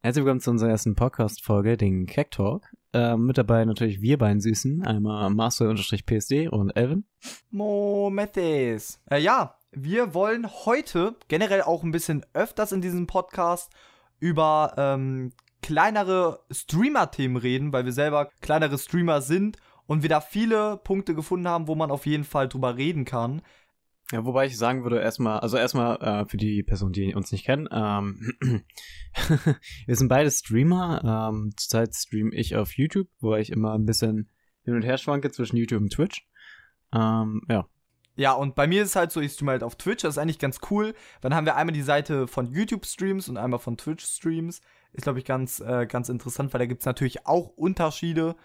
[0.00, 2.68] Herzlich willkommen zu unserer ersten Podcast-Folge, den Crack Talk.
[2.92, 7.04] Ähm, mit dabei natürlich wir beiden Süßen, einmal Master-PSD und Elvin.
[7.50, 9.02] Mo Mathes.
[9.10, 13.72] Äh, ja, wir wollen heute generell auch ein bisschen öfters in diesem Podcast
[14.20, 15.32] über ähm,
[15.62, 19.56] kleinere Streamer-Themen reden, weil wir selber kleinere Streamer sind
[19.86, 23.42] und wir da viele Punkte gefunden haben, wo man auf jeden Fall drüber reden kann.
[24.10, 27.44] Ja, wobei ich sagen würde, erstmal, also erstmal äh, für die Personen, die uns nicht
[27.44, 28.32] kennen, ähm,
[29.86, 31.30] wir sind beide Streamer.
[31.30, 34.30] Ähm, zurzeit streame ich auf YouTube, wo ich immer ein bisschen
[34.62, 36.26] hin und her schwanke zwischen YouTube und Twitch.
[36.92, 37.66] Ähm, ja.
[38.16, 40.18] Ja, und bei mir ist es halt so, ich streame halt auf Twitch, das ist
[40.18, 40.94] eigentlich ganz cool.
[41.20, 44.62] Dann haben wir einmal die Seite von YouTube-Streams und einmal von Twitch-Streams.
[44.94, 48.36] Ist, glaube ich, ganz, äh, ganz interessant, weil da gibt es natürlich auch Unterschiede.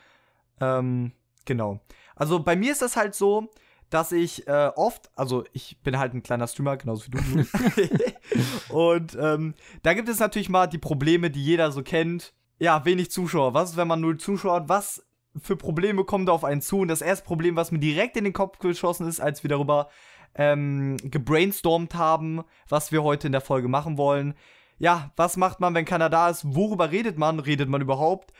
[0.60, 1.14] Ähm,
[1.46, 1.80] genau.
[2.16, 3.50] Also bei mir ist das halt so,
[3.94, 8.74] dass ich äh, oft, also ich bin halt ein kleiner Streamer, genauso wie du.
[8.74, 12.34] und ähm, da gibt es natürlich mal die Probleme, die jeder so kennt.
[12.58, 13.54] Ja, wenig Zuschauer.
[13.54, 14.70] Was ist, wenn man null Zuschauer hat?
[14.70, 15.06] Was
[15.40, 16.80] für Probleme kommen da auf einen zu?
[16.80, 19.90] Und das erste Problem, was mir direkt in den Kopf geschossen ist, als wir darüber
[20.36, 24.34] ähm, gebrainstormt haben, was wir heute in der Folge machen wollen.
[24.80, 26.56] Ja, was macht man, wenn keiner da ist?
[26.56, 27.40] Worüber redet man?
[27.40, 28.34] Redet man überhaupt?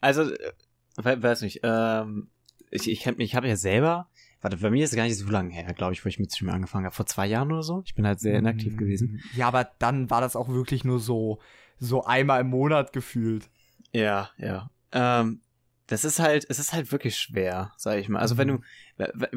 [0.00, 2.30] Also, äh, weiß nicht, ähm,
[2.70, 4.08] ich, ich, ich habe ja selber
[4.40, 6.32] Warte, bei mir ist es gar nicht so lange her, glaube ich, wo ich mit
[6.32, 6.94] Stream angefangen habe.
[6.94, 7.82] Vor zwei Jahren oder so.
[7.84, 9.20] Ich bin halt sehr inaktiv mm, gewesen.
[9.34, 11.40] Ja, aber dann war das auch wirklich nur so,
[11.78, 13.50] so einmal im Monat gefühlt.
[13.92, 14.70] Ja, ja.
[14.92, 15.40] Ähm,
[15.88, 18.20] das ist halt, es ist halt wirklich schwer, sag ich mal.
[18.20, 18.38] Also mhm.
[18.38, 18.60] wenn du,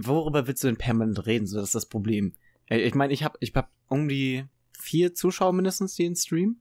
[0.07, 1.47] worüber willst du denn permanent reden?
[1.47, 2.33] So, das ist das Problem.
[2.69, 4.45] Ich meine, ich habe, ich hab um die
[4.77, 6.60] vier Zuschauer mindestens, die in Stream.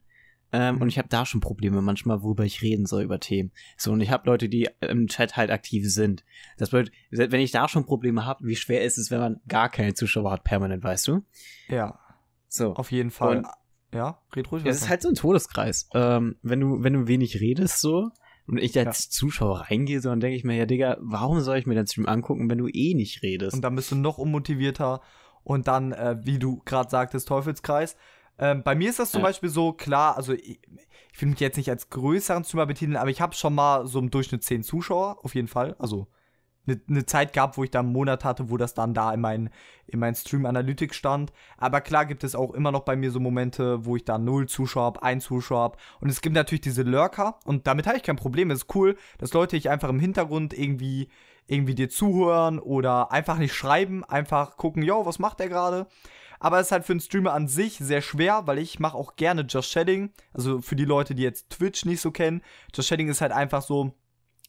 [0.53, 0.83] Ähm, mhm.
[0.83, 3.53] Und ich habe da schon Probleme manchmal, worüber ich reden soll über Themen.
[3.77, 6.25] So, und ich habe Leute, die im Chat halt aktiv sind.
[6.59, 9.69] Das bedeutet, wenn ich da schon Probleme habe, wie schwer ist es, wenn man gar
[9.69, 11.23] keine Zuschauer hat, permanent, weißt du?
[11.69, 11.98] Ja.
[12.48, 12.75] So.
[12.75, 13.39] Auf jeden Fall.
[13.39, 13.47] Und
[13.93, 14.65] ja, red ruhig.
[14.65, 15.89] Es ist halt so ein Todeskreis.
[15.95, 18.11] Ähm, wenn du, wenn du wenig redest, so,
[18.47, 19.11] und ich als ja.
[19.11, 22.06] Zuschauer reingehe, so, dann denke ich mir, ja, Digga, warum soll ich mir den Stream
[22.06, 23.55] angucken, wenn du eh nicht redest?
[23.55, 25.00] Und dann bist du noch unmotivierter
[25.44, 27.97] und dann, äh, wie du gerade sagtest, Teufelskreis.
[28.41, 29.27] Ähm, bei mir ist das zum ja.
[29.27, 30.61] Beispiel so, klar, also ich,
[31.12, 33.99] ich will mich jetzt nicht als größeren Streamer betiteln, aber ich habe schon mal so
[33.99, 35.77] im Durchschnitt 10 Zuschauer, auf jeden Fall.
[35.78, 36.09] Also
[36.67, 39.21] eine ne Zeit gab, wo ich da einen Monat hatte, wo das dann da in
[39.21, 39.50] meinen
[39.87, 41.33] in mein Stream Analytics stand.
[41.59, 44.47] Aber klar gibt es auch immer noch bei mir so Momente, wo ich da null
[44.47, 45.79] Zuschauer habe, ein Zuschauer habe.
[46.00, 48.50] Und es gibt natürlich diese Lurker und damit habe ich kein Problem.
[48.50, 51.09] Es ist cool, dass Leute ich einfach im Hintergrund irgendwie
[51.47, 55.89] irgendwie dir zuhören oder einfach nicht schreiben, einfach gucken, yo, was macht der gerade?
[56.41, 59.15] Aber es ist halt für einen Streamer an sich sehr schwer, weil ich mache auch
[59.17, 60.11] gerne Just Shedding.
[60.33, 62.43] Also für die Leute, die jetzt Twitch nicht so kennen.
[62.75, 63.93] Just Shedding ist halt einfach so,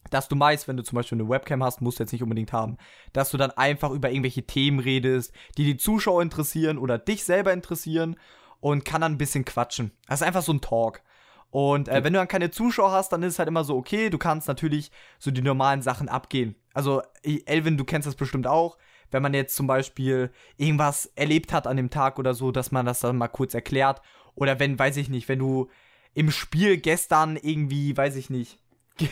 [0.09, 2.53] dass du meist, wenn du zum Beispiel eine Webcam hast, musst du jetzt nicht unbedingt
[2.53, 2.77] haben,
[3.11, 7.51] dass du dann einfach über irgendwelche Themen redest, die die Zuschauer interessieren oder dich selber
[7.51, 8.15] interessieren
[8.61, 9.91] und kann dann ein bisschen quatschen.
[10.07, 11.01] Das ist einfach so ein Talk.
[11.49, 14.09] Und äh, wenn du dann keine Zuschauer hast, dann ist es halt immer so, okay,
[14.09, 16.55] du kannst natürlich so die normalen Sachen abgehen.
[16.73, 18.77] Also, Elvin, du kennst das bestimmt auch
[19.11, 22.85] wenn man jetzt zum Beispiel irgendwas erlebt hat an dem Tag oder so, dass man
[22.85, 24.01] das dann mal kurz erklärt.
[24.35, 25.69] Oder wenn, weiß ich nicht, wenn du
[26.13, 28.59] im Spiel gestern irgendwie, weiß ich nicht,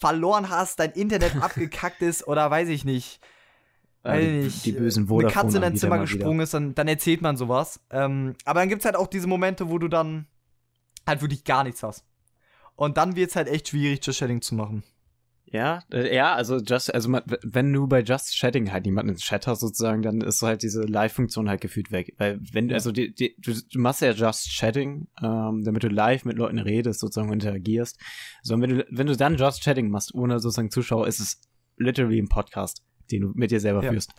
[0.00, 3.20] verloren hast, dein Internet abgekackt ist oder weiß ich nicht.
[4.04, 6.88] Äh, die, nicht, die, bösen Vodafone Eine Katze in dein Zimmer gesprungen ist, dann, dann
[6.88, 7.80] erzählt man sowas.
[7.90, 10.26] Ähm, aber dann gibt es halt auch diese Momente, wo du dann
[11.06, 12.04] halt wirklich gar nichts hast.
[12.74, 14.82] Und dann wird es halt echt schwierig, Just Chatting zu machen.
[15.52, 19.60] Ja, ja, also just, also wenn du bei Just Chatting halt niemanden ins Chat hast
[19.60, 22.14] sozusagen, dann ist halt diese Live-Funktion halt gefühlt weg.
[22.16, 22.74] Weil wenn, ja.
[22.74, 26.58] also die, die, du, du machst ja Just Chatting, ähm, damit du live mit Leuten
[26.58, 28.00] redest, sozusagen interagierst.
[28.42, 31.38] So, und wenn du, wenn du dann Just Chatting machst, ohne sozusagen Zuschauer, ist es
[31.76, 33.90] literally ein Podcast, den du mit dir selber ja.
[33.90, 34.14] führst.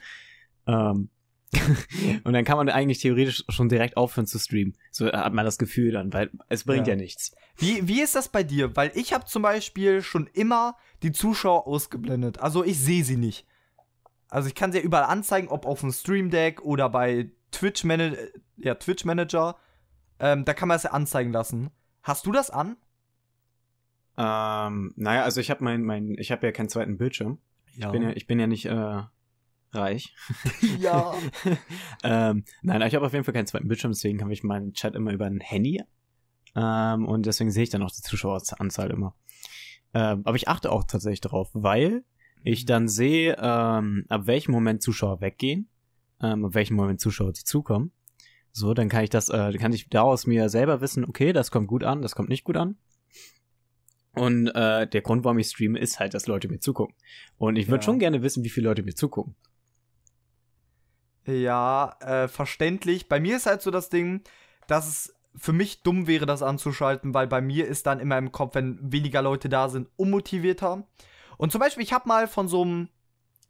[0.67, 1.09] Ähm,
[2.23, 4.75] und dann kann man eigentlich theoretisch schon direkt aufhören zu streamen.
[4.91, 7.35] So hat man das Gefühl dann, weil es bringt ja, ja nichts.
[7.57, 8.75] Wie, wie ist das bei dir?
[8.75, 12.39] Weil ich habe zum Beispiel schon immer die Zuschauer ausgeblendet.
[12.39, 13.45] Also ich sehe sie nicht.
[14.29, 17.83] Also ich kann sie ja überall anzeigen, ob auf dem Stream Deck oder bei Twitch,
[17.83, 18.13] Mana
[18.57, 19.57] ja, Twitch Manager.
[20.19, 21.69] Ähm, da kann man es ja anzeigen lassen.
[22.01, 22.75] Hast du das an?
[24.17, 27.39] Ähm, naja, also ich habe mein, mein, ich habe ja keinen zweiten Bildschirm.
[27.75, 27.87] Ja.
[27.87, 29.01] Ich bin ja, ich bin ja nicht äh,
[29.73, 30.15] reich.
[30.79, 31.13] Ja.
[32.03, 34.95] ähm, nein, ich habe auf jeden Fall keinen zweiten Bildschirm, deswegen habe ich meinen Chat
[34.95, 35.81] immer über ein Handy.
[36.55, 39.15] Ähm, und deswegen sehe ich dann auch die Zuschaueranzahl immer.
[39.93, 42.03] Ähm, aber ich achte auch tatsächlich darauf, weil
[42.43, 42.67] ich mhm.
[42.67, 45.69] dann sehe, ähm, ab welchem Moment Zuschauer weggehen,
[46.21, 47.91] ähm, ab welchem Moment Zuschauer dazukommen.
[48.51, 51.67] So, dann kann ich das, äh, kann ich daraus mir selber wissen, okay, das kommt
[51.67, 52.77] gut an, das kommt nicht gut an.
[54.15, 56.95] Und äh, der Grund, warum ich streame, ist halt, dass Leute mir zugucken.
[57.37, 57.85] Und ich würde ja.
[57.85, 59.35] schon gerne wissen, wie viele Leute mir zugucken.
[61.25, 63.07] Ja, äh, verständlich.
[63.07, 64.21] Bei mir ist halt so das Ding,
[64.67, 68.31] dass es für mich dumm wäre, das anzuschalten, weil bei mir ist dann immer im
[68.31, 70.83] Kopf, wenn weniger Leute da sind, unmotivierter.
[71.37, 72.89] Und zum Beispiel, ich habe mal von so einem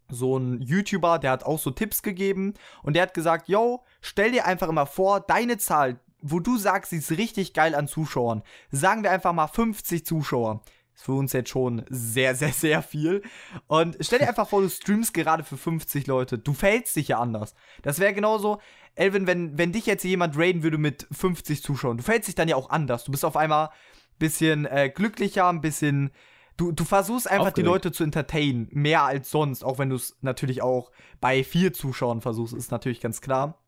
[0.10, 2.54] so ein YouTuber, der hat auch so Tipps gegeben
[2.84, 6.92] und der hat gesagt, yo, stell dir einfach immer vor, deine Zahl, wo du sagst,
[6.92, 10.62] sie ist richtig geil an Zuschauern, sagen wir einfach mal 50 Zuschauer.
[10.96, 13.24] Ist für uns jetzt schon sehr, sehr, sehr viel.
[13.68, 16.38] Und stell dir einfach vor, du streamst gerade für 50 Leute.
[16.38, 17.56] Du fällst dich ja anders.
[17.82, 18.60] Das wäre genauso,
[18.96, 22.48] Elvin, wenn, wenn dich jetzt jemand raiden würde mit 50 Zuschauern, du fällst dich dann
[22.48, 23.04] ja auch anders.
[23.04, 23.72] Du bist auf einmal ein
[24.20, 26.12] bisschen äh, glücklicher, ein bisschen
[26.56, 27.58] Du, du versuchst einfach Aufgeregt.
[27.58, 31.74] die Leute zu entertainen, mehr als sonst, auch wenn du es natürlich auch bei vier
[31.74, 33.63] Zuschauern versuchst, ist natürlich ganz klar.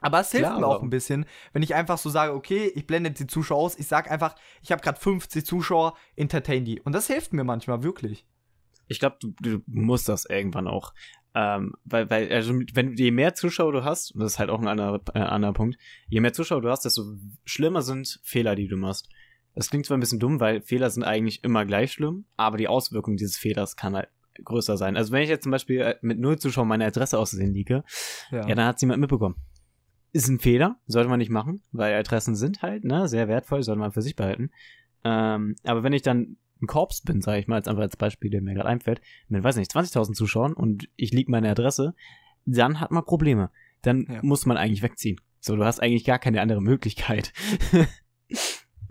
[0.00, 2.86] Aber es hilft klar, mir auch ein bisschen, wenn ich einfach so sage, okay, ich
[2.86, 6.80] blende die Zuschauer aus, ich sage einfach, ich habe gerade 50 Zuschauer, entertain die.
[6.80, 8.26] Und das hilft mir manchmal wirklich.
[8.88, 10.94] Ich glaube, du, du musst das irgendwann auch.
[11.34, 14.60] Ähm, weil, weil, also, wenn je mehr Zuschauer du hast, und das ist halt auch
[14.60, 17.04] ein anderer, äh, anderer Punkt, je mehr Zuschauer du hast, desto
[17.44, 19.08] schlimmer sind Fehler, die du machst.
[19.54, 22.68] Das klingt zwar ein bisschen dumm, weil Fehler sind eigentlich immer gleich schlimm, aber die
[22.68, 24.08] Auswirkung dieses Fehlers kann halt
[24.44, 24.96] größer sein.
[24.96, 27.84] Also wenn ich jetzt zum Beispiel äh, mit null Zuschauern meine Adresse aussehen liege,
[28.30, 28.48] ja.
[28.48, 29.36] ja, dann hat es jemand mitbekommen.
[30.12, 33.80] Ist ein Fehler, sollte man nicht machen, weil Adressen sind halt, ne, sehr wertvoll, sollte
[33.80, 34.50] man für sich behalten.
[35.04, 38.30] Ähm, aber wenn ich dann ein Korps bin, sage ich mal, jetzt einfach als Beispiel,
[38.30, 41.94] der mir gerade einfällt, mit, weiß nicht, 20.000 Zuschauern und ich liege meine Adresse,
[42.44, 43.50] dann hat man Probleme.
[43.82, 44.18] Dann ja.
[44.22, 45.20] muss man eigentlich wegziehen.
[45.40, 47.32] So, du hast eigentlich gar keine andere Möglichkeit.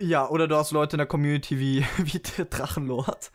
[0.00, 3.30] Ja, oder du hast Leute in der Community wie, wie Drachenlord.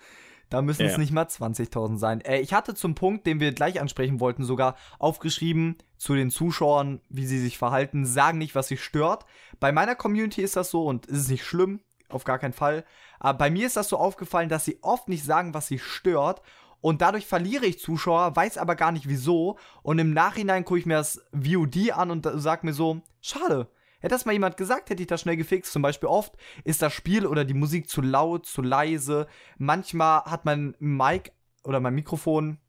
[0.49, 0.97] Da müssen es ja.
[0.97, 2.21] nicht mal 20.000 sein.
[2.21, 7.01] Äh, ich hatte zum Punkt, den wir gleich ansprechen wollten, sogar aufgeschrieben zu den Zuschauern,
[7.09, 9.25] wie sie sich verhalten, sagen nicht, was sie stört.
[9.59, 12.85] Bei meiner Community ist das so und ist es nicht schlimm, auf gar keinen Fall.
[13.19, 16.41] Aber bei mir ist das so aufgefallen, dass sie oft nicht sagen, was sie stört.
[16.81, 19.57] Und dadurch verliere ich Zuschauer, weiß aber gar nicht wieso.
[19.81, 23.67] Und im Nachhinein gucke ich mir das VOD an und sage mir so, schade,
[24.05, 25.73] Hätte das mal jemand gesagt, hätte ich das schnell gefixt.
[25.73, 29.25] Zum Beispiel oft ist das Spiel oder die Musik zu laut, zu leise.
[29.57, 31.31] Manchmal hat mein Mic
[31.63, 32.59] oder mein Mikrofon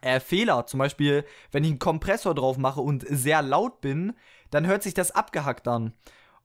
[0.00, 0.66] äh, Fehler.
[0.66, 4.14] Zum Beispiel, wenn ich einen Kompressor drauf mache und sehr laut bin,
[4.50, 5.92] dann hört sich das abgehackt an.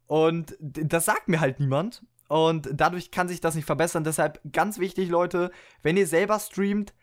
[0.06, 2.06] Und das sagt mir halt niemand.
[2.28, 4.04] Und dadurch kann sich das nicht verbessern.
[4.04, 5.50] Deshalb ganz wichtig, Leute,
[5.82, 6.94] wenn ihr selber streamt,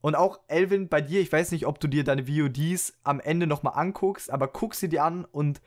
[0.00, 3.46] und auch Elvin, bei dir, ich weiß nicht, ob du dir deine VODs am Ende
[3.48, 5.60] nochmal anguckst, aber guck sie dir an und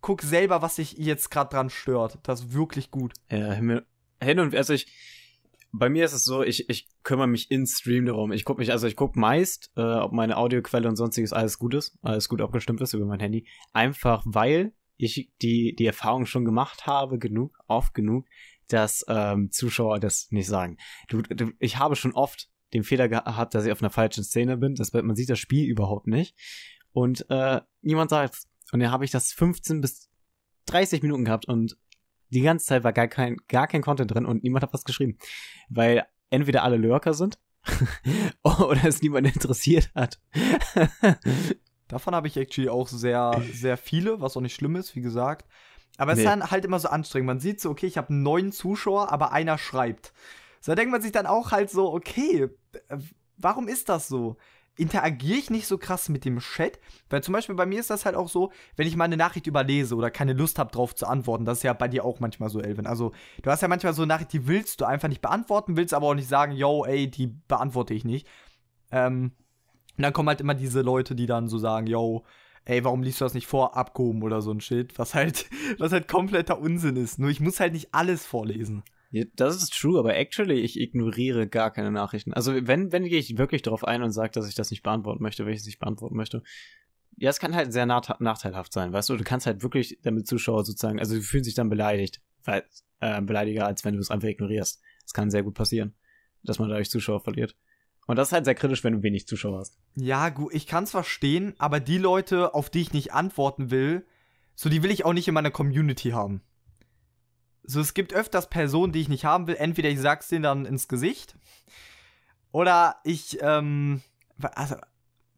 [0.00, 2.18] guck selber, was sich jetzt gerade dran stört.
[2.22, 3.12] Das ist wirklich gut.
[3.30, 4.86] Ja, hin und also ich
[5.78, 8.32] bei mir ist es so, ich, ich kümmere mich in Stream darum.
[8.32, 11.74] Ich gucke mich, also ich gucke meist, äh, ob meine Audioquelle und sonstiges alles gut
[11.74, 13.46] ist, alles gut abgestimmt ist über mein Handy.
[13.72, 18.26] Einfach weil ich die, die Erfahrung schon gemacht habe, genug, oft genug,
[18.68, 20.78] dass ähm, Zuschauer das nicht sagen.
[21.08, 24.56] Du, du, ich habe schon oft den Fehler gehabt, dass ich auf einer falschen Szene
[24.56, 24.74] bin.
[24.74, 26.34] Das, man sieht das Spiel überhaupt nicht.
[26.92, 30.08] Und äh, niemand sagt, und dann habe ich das 15 bis
[30.66, 31.76] 30 Minuten gehabt und
[32.30, 35.16] die ganze Zeit war gar kein, gar kein Content drin und niemand hat was geschrieben.
[35.68, 37.38] Weil entweder alle Lurker sind
[38.42, 40.20] oder es niemand interessiert hat.
[41.88, 45.46] Davon habe ich actually auch sehr, sehr viele, was auch nicht schlimm ist, wie gesagt.
[45.98, 46.24] Aber es nee.
[46.24, 47.26] ist dann halt immer so anstrengend.
[47.26, 50.12] Man sieht so, okay, ich habe neun Zuschauer, aber einer schreibt.
[50.60, 52.48] So da denkt man sich dann auch halt so, okay,
[53.36, 54.36] warum ist das so?
[54.76, 56.78] Interagiere ich nicht so krass mit dem Chat,
[57.08, 59.46] weil zum Beispiel bei mir ist das halt auch so, wenn ich mal eine Nachricht
[59.46, 62.50] überlese oder keine Lust habe, drauf zu antworten, das ist ja bei dir auch manchmal
[62.50, 62.86] so, Elvin.
[62.86, 63.12] Also,
[63.42, 66.06] du hast ja manchmal so eine Nachricht, die willst du einfach nicht beantworten, willst aber
[66.06, 68.26] auch nicht sagen, yo, ey, die beantworte ich nicht.
[68.90, 69.32] Ähm,
[69.96, 72.24] und dann kommen halt immer diese Leute, die dann so sagen, yo,
[72.66, 75.46] ey, warum liest du das nicht vor, abgehoben oder so ein Shit, was halt,
[75.78, 77.18] was halt kompletter Unsinn ist.
[77.18, 78.82] Nur ich muss halt nicht alles vorlesen.
[79.34, 82.32] Das ist true, aber actually, ich ignoriere gar keine Nachrichten.
[82.32, 85.22] Also wenn, wenn gehe ich wirklich darauf ein und sage, dass ich das nicht beantworten
[85.22, 86.42] möchte, wenn ich es nicht beantworten möchte.
[87.16, 89.16] Ja, es kann halt sehr nachteilhaft sein, weißt du?
[89.16, 92.64] Du kannst halt wirklich damit Zuschauer sozusagen, also die fühlen sich dann beleidigt, weil,
[93.00, 94.82] äh, beleidiger, als wenn du es einfach ignorierst.
[95.02, 95.94] Das kann sehr gut passieren,
[96.42, 97.56] dass man dadurch Zuschauer verliert.
[98.06, 99.78] Und das ist halt sehr kritisch, wenn du wenig Zuschauer hast.
[99.94, 104.04] Ja, gut, ich kann es verstehen, aber die Leute, auf die ich nicht antworten will,
[104.54, 106.42] so die will ich auch nicht in meiner Community haben.
[107.66, 109.56] So, es gibt öfters Personen, die ich nicht haben will.
[109.56, 111.36] Entweder ich sag's denen dann ins Gesicht.
[112.52, 114.02] Oder ich, ähm,
[114.40, 114.76] also,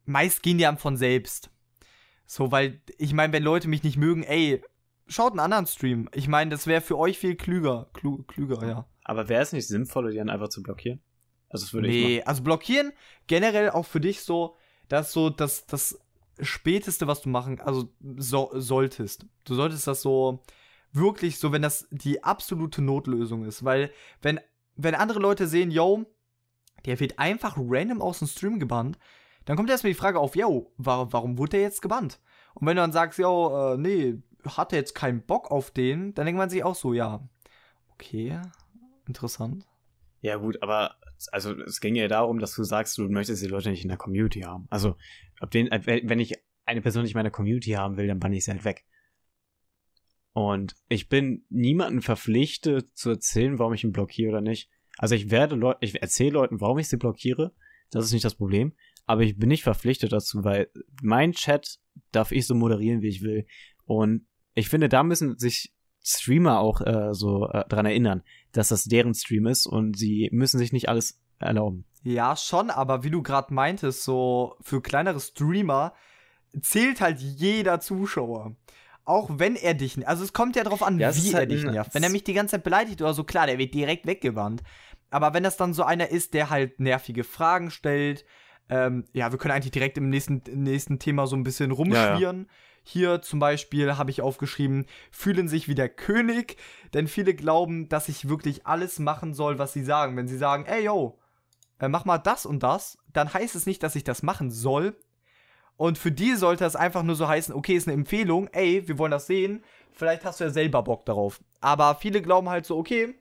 [0.05, 1.51] meist gehen die einem von selbst.
[2.27, 4.63] So, weil, ich meine, wenn Leute mich nicht mögen, ey,
[5.07, 6.09] schaut einen anderen Stream.
[6.13, 7.89] Ich meine, das wäre für euch viel klüger.
[7.95, 8.87] Klü klüger, ja.
[9.05, 11.01] Aber wäre es nicht sinnvoller, die dann einfach zu blockieren?
[11.49, 12.93] Also, das würde nee, ich Nee, also blockieren
[13.27, 14.57] generell auch für dich so,
[14.89, 15.99] dass so das, das
[16.41, 19.25] Späteste, was du machen, also so, solltest.
[19.45, 20.43] Du solltest das so
[20.93, 23.65] wirklich so, wenn das die absolute Notlösung ist.
[23.65, 23.91] Weil,
[24.23, 24.41] wenn,
[24.77, 26.05] wenn andere Leute sehen, yo,
[26.87, 28.99] der wird einfach random aus dem Stream gebannt,
[29.45, 32.21] dann kommt erstmal die Frage auf, yo, warum, warum wurde der jetzt gebannt?
[32.55, 36.27] Und wenn du dann sagst, yo, äh, nee, hatte jetzt keinen Bock auf den, dann
[36.27, 37.27] denkt man sich auch so, ja,
[37.93, 38.41] okay,
[39.07, 39.67] interessant.
[40.21, 40.97] Ja, gut, aber
[41.33, 43.99] also es ging ja darum, dass du sagst, du möchtest die Leute nicht in der
[43.99, 44.67] Community haben.
[44.71, 44.97] Also,
[45.41, 48.33] ob den, äh, wenn ich eine Person nicht in meiner Community haben will, dann bann
[48.33, 48.85] ich sie halt weg.
[50.39, 54.71] Und ich bin niemandem verpflichtet zu erzählen, warum ich ihn blockiere oder nicht.
[54.97, 57.53] Also ich werde Leute, ich erzähle Leuten, warum ich sie blockiere.
[57.91, 58.73] Das ist nicht das Problem.
[59.05, 60.71] Aber ich bin nicht verpflichtet dazu, weil
[61.03, 61.81] mein Chat
[62.13, 63.49] darf ich so moderieren, wie ich will.
[63.85, 68.85] Und ich finde, da müssen sich Streamer auch äh, so äh, dran erinnern, dass das
[68.85, 71.85] deren Stream ist und sie müssen sich nicht alles erlauben.
[72.05, 75.95] Ja, schon, aber wie du gerade meintest, so für kleinere Streamer
[76.61, 78.55] zählt halt jeder Zuschauer.
[79.09, 81.65] Auch wenn er dich, also es kommt ja darauf an, ja, wie er halt dich
[81.65, 81.95] nervt.
[81.95, 84.63] Wenn er mich die ganze Zeit beleidigt oder so, klar, der wird direkt weggewandt.
[85.09, 88.27] Aber wenn das dann so einer ist, der halt nervige Fragen stellt,
[88.69, 92.37] ähm, ja, wir können eigentlich direkt im nächsten, nächsten Thema so ein bisschen rumschwirren.
[92.37, 92.49] Ja, ja.
[92.83, 96.59] Hier zum Beispiel habe ich aufgeschrieben, fühlen sich wie der König,
[96.93, 100.19] denn viele glauben, dass ich wirklich alles machen soll, was sie sagen.
[100.19, 101.19] Wenn sie sagen, ey yo,
[101.79, 104.99] äh, mach mal das und das, dann heißt es nicht, dass ich das machen soll.
[105.79, 108.99] Und für die sollte es einfach nur so heißen, okay, ist eine Empfehlung, ey, wir
[108.99, 111.41] wollen das sehen, vielleicht hast du ja selber Bock darauf.
[111.61, 113.15] Aber viele glauben halt so, okay,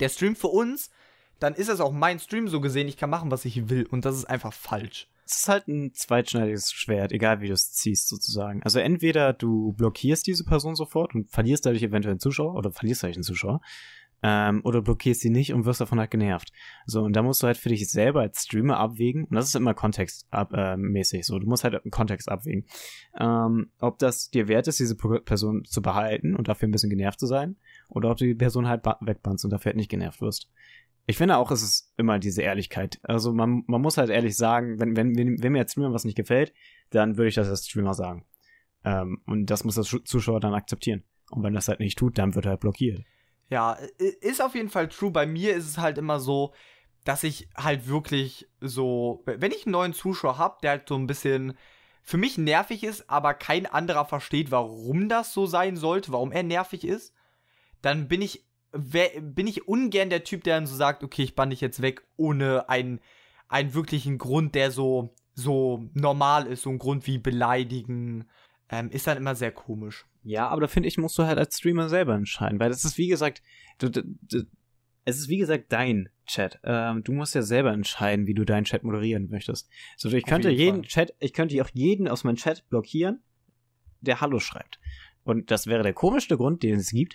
[0.00, 0.90] der Stream für uns,
[1.38, 3.86] dann ist es auch mein Stream so gesehen, ich kann machen, was ich will.
[3.86, 5.08] Und das ist einfach falsch.
[5.24, 8.64] Es ist halt ein zweitschneidiges Schwert, egal wie du es ziehst, sozusagen.
[8.64, 13.04] Also entweder du blockierst diese Person sofort und verlierst dadurch eventuell einen Zuschauer oder verlierst
[13.04, 13.60] dadurch einen Zuschauer.
[14.28, 16.50] Ähm, oder blockierst sie nicht und wirst davon halt genervt.
[16.84, 19.54] So, und da musst du halt für dich selber als Streamer abwägen, und das ist
[19.54, 22.64] immer kontextmäßig, äh, so, du musst halt einen Kontext abwägen,
[23.20, 27.20] ähm, ob das dir wert ist, diese Person zu behalten und dafür ein bisschen genervt
[27.20, 27.56] zu sein,
[27.88, 30.50] oder ob du die Person halt wegbannst und dafür halt nicht genervt wirst
[31.06, 32.98] ich finde auch, es ist immer diese Ehrlichkeit.
[33.04, 36.04] Also man, man muss halt ehrlich sagen, wenn, wenn, wenn, wenn mir als Streamer was
[36.04, 36.52] nicht gefällt,
[36.90, 38.24] dann würde ich das als Streamer sagen.
[38.84, 41.04] Ähm, und das muss der Zuschauer dann akzeptieren.
[41.30, 43.04] Und wenn das halt nicht tut, dann wird er halt blockiert.
[43.48, 45.10] Ja, ist auf jeden Fall true.
[45.10, 46.52] Bei mir ist es halt immer so,
[47.04, 51.06] dass ich halt wirklich so, wenn ich einen neuen Zuschauer habe, der halt so ein
[51.06, 51.56] bisschen
[52.02, 56.42] für mich nervig ist, aber kein anderer versteht, warum das so sein sollte, warum er
[56.42, 57.14] nervig ist,
[57.82, 61.50] dann bin ich bin ich ungern der Typ, der dann so sagt, okay, ich bann
[61.50, 63.00] dich jetzt weg, ohne einen,
[63.48, 68.28] einen wirklichen Grund, der so, so normal ist, so ein Grund wie beleidigen,
[68.70, 70.06] ähm, ist dann immer sehr komisch.
[70.22, 72.98] Ja, aber da finde ich, musst du halt als Streamer selber entscheiden, weil das ist
[72.98, 73.42] wie gesagt,
[73.78, 74.42] du, du, du,
[75.04, 76.58] es ist wie gesagt dein Chat.
[76.64, 79.70] Ähm, du musst ja selber entscheiden, wie du deinen Chat moderieren möchtest.
[79.96, 80.88] So, ich könnte jeden Fall.
[80.88, 83.22] Chat, ich könnte auch jeden aus meinem Chat blockieren,
[84.00, 84.80] der Hallo schreibt.
[85.22, 87.14] Und das wäre der komischste Grund, den es gibt.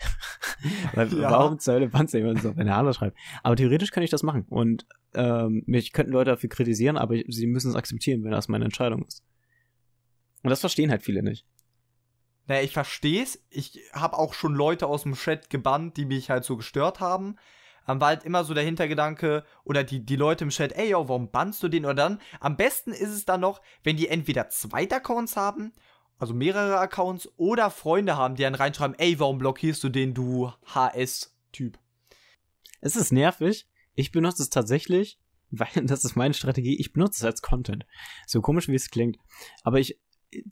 [0.94, 1.32] Weil ja.
[1.32, 3.18] warum zur Hölle Panzer jemand so, wenn er Hallo schreibt?
[3.44, 4.46] Aber theoretisch kann ich das machen.
[4.50, 8.66] Und ähm, mich könnten Leute dafür kritisieren, aber sie müssen es akzeptieren, wenn das meine
[8.66, 9.24] Entscheidung ist.
[10.44, 11.46] Und das verstehen halt viele nicht.
[12.48, 13.44] Naja, ich verstehe es.
[13.50, 17.38] Ich habe auch schon Leute aus dem Chat gebannt, die mich halt so gestört haben.
[17.86, 21.08] Am war halt immer so der Hintergedanke, oder die, die Leute im Chat, ey, yo,
[21.08, 21.86] warum bannst du den?
[21.86, 25.74] Oder dann, am besten ist es dann noch, wenn die entweder zwei Accounts haben
[26.22, 30.52] also mehrere Accounts oder Freunde haben, die dann reinschreiben, ey, warum blockierst du den, du
[30.66, 31.80] HS-Typ?
[32.80, 33.68] Es ist nervig.
[33.96, 35.20] Ich benutze es tatsächlich,
[35.50, 36.78] weil das ist meine Strategie.
[36.78, 37.88] Ich benutze es als Content.
[38.28, 39.18] So komisch, wie es klingt.
[39.64, 40.00] Aber ich,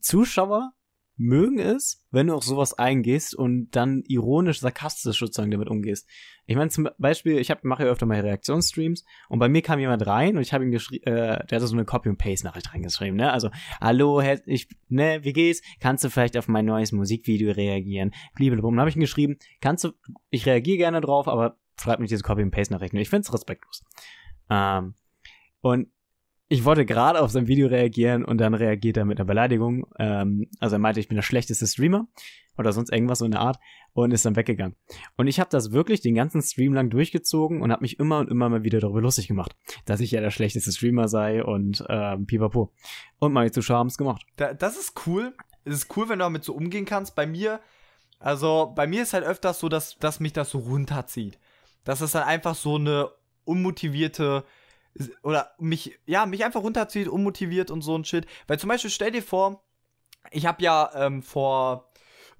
[0.00, 0.72] Zuschauer
[1.20, 6.08] mögen es, wenn du auf sowas eingehst und dann ironisch, sarkastisch sozusagen damit umgehst.
[6.46, 9.78] Ich meine zum Beispiel, ich hab, mache ja öfter mal Reaktionsstreams und bei mir kam
[9.78, 12.46] jemand rein und ich habe ihm geschrieben, äh, der hatte so eine Copy and Paste
[12.46, 13.30] Nachricht reingeschrieben, ne?
[13.30, 13.50] Also,
[13.82, 15.60] hallo, ich, ne, wie geht's?
[15.78, 18.12] Kannst du vielleicht auf mein neues Musikvideo reagieren?
[18.34, 18.70] Blablabla.
[18.70, 19.92] Dann habe ich ihm geschrieben, kannst du,
[20.30, 22.96] ich reagiere gerne drauf, aber schreib nicht diese Copy and Paste Nachrichten.
[22.96, 23.84] Ich find's respektlos.
[24.48, 24.94] Ähm,
[25.60, 25.88] und
[26.52, 29.86] ich wollte gerade auf sein Video reagieren und dann reagiert er mit einer Beleidigung.
[30.00, 32.08] Ähm, also er meinte, ich bin der schlechteste Streamer
[32.58, 33.60] oder sonst irgendwas so in der Art
[33.92, 34.74] und ist dann weggegangen.
[35.16, 38.32] Und ich habe das wirklich den ganzen Stream lang durchgezogen und habe mich immer und
[38.32, 39.54] immer mal wieder darüber lustig gemacht,
[39.84, 42.72] dass ich ja der schlechteste Streamer sei und ähm, pipapo.
[43.20, 44.26] Und meine Zuschauer haben es gemacht.
[44.34, 45.32] Da, das ist cool.
[45.64, 47.14] Es ist cool, wenn du damit so umgehen kannst.
[47.14, 47.60] Bei mir,
[48.18, 51.38] also bei mir ist halt öfters so, dass, dass mich das so runterzieht.
[51.84, 53.08] Dass es dann einfach so eine
[53.44, 54.44] unmotivierte
[55.22, 58.26] oder mich, ja, mich einfach runterzieht, unmotiviert und so ein Shit.
[58.46, 59.62] Weil zum Beispiel, stell dir vor,
[60.30, 61.90] ich habe ja ähm, vor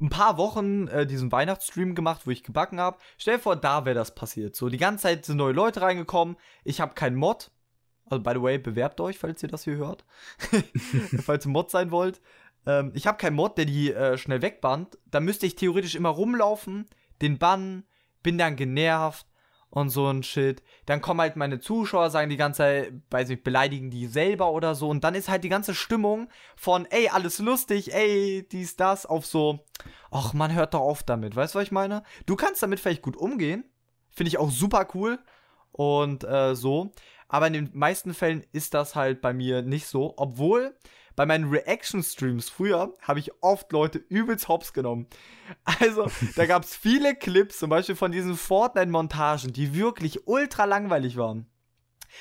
[0.00, 2.98] ein paar Wochen äh, diesen Weihnachtsstream gemacht, wo ich gebacken habe.
[3.18, 4.56] Stell dir vor, da wäre das passiert.
[4.56, 6.36] So, die ganze Zeit sind neue Leute reingekommen.
[6.64, 7.50] Ich habe keinen Mod.
[8.06, 10.04] Also, by the way, bewerbt euch, falls ihr das hier hört.
[11.24, 12.20] falls ihr Mod sein wollt.
[12.66, 14.98] Ähm, ich habe keinen Mod, der die äh, schnell wegbannt.
[15.06, 16.86] Da müsste ich theoretisch immer rumlaufen,
[17.20, 17.84] den bannen,
[18.22, 19.26] bin dann genervt
[19.70, 20.62] und so ein Shit.
[20.86, 24.74] Dann kommen halt meine Zuschauer, sagen die ganze Zeit, weiß nicht, beleidigen die selber oder
[24.74, 24.88] so.
[24.88, 29.26] Und dann ist halt die ganze Stimmung von, ey, alles lustig, ey, dies, das, auf
[29.26, 29.60] so,
[30.10, 31.36] ach, man hört doch auf damit.
[31.36, 32.02] Weißt du, was ich meine?
[32.26, 33.64] Du kannst damit vielleicht gut umgehen.
[34.10, 35.18] Finde ich auch super cool.
[35.72, 36.92] Und äh, so.
[37.28, 40.14] Aber in den meisten Fällen ist das halt bei mir nicht so.
[40.16, 40.76] Obwohl
[41.16, 45.06] bei meinen Reaction-Streams früher habe ich oft Leute übelst hops genommen.
[45.64, 51.16] Also, da gab es viele Clips, zum Beispiel von diesen Fortnite-Montagen, die wirklich ultra langweilig
[51.16, 51.46] waren.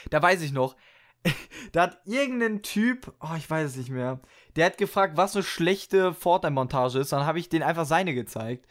[0.10, 0.75] Da weiß ich noch,
[1.72, 4.22] da hat irgendein Typ, oh, ich weiß es nicht mehr,
[4.55, 7.12] der hat gefragt, was eine schlechte Fortnite-Montage ist.
[7.12, 8.65] Dann habe ich den einfach seine gezeigt.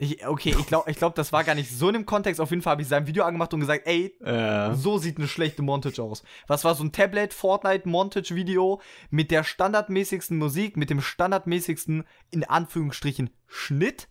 [0.00, 2.40] Ich, okay, ich glaube, ich glaub, das war gar nicht so in dem Kontext.
[2.40, 4.72] Auf jeden Fall habe ich sein Video angemacht und gesagt, ey, äh.
[4.74, 6.22] so sieht eine schlechte Montage aus.
[6.46, 14.08] Was war so ein Tablet-Fortnite-Montage-Video mit der standardmäßigsten Musik, mit dem standardmäßigsten, in Anführungsstrichen, Schnitt.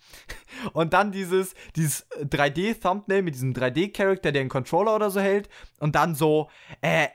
[0.74, 5.48] Und dann dieses, dieses 3D-Thumbnail mit diesem 3D-Charakter, der einen Controller oder so hält.
[5.80, 6.50] Und dann so,
[6.82, 7.08] äh,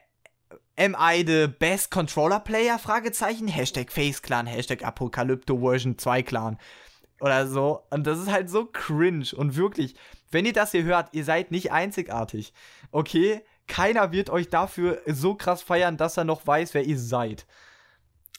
[0.78, 2.78] Am I the best Controller Player?
[2.78, 3.46] Fragezeichen.
[3.46, 6.58] Hashtag FaceClan, Hashtag Apokalypto Version 2 Clan
[7.22, 7.80] oder so.
[7.90, 9.26] Und das ist halt so cringe.
[9.34, 9.94] Und wirklich,
[10.30, 12.52] wenn ihr das hier hört, ihr seid nicht einzigartig.
[12.90, 13.42] Okay?
[13.68, 17.46] Keiner wird euch dafür so krass feiern, dass er noch weiß, wer ihr seid.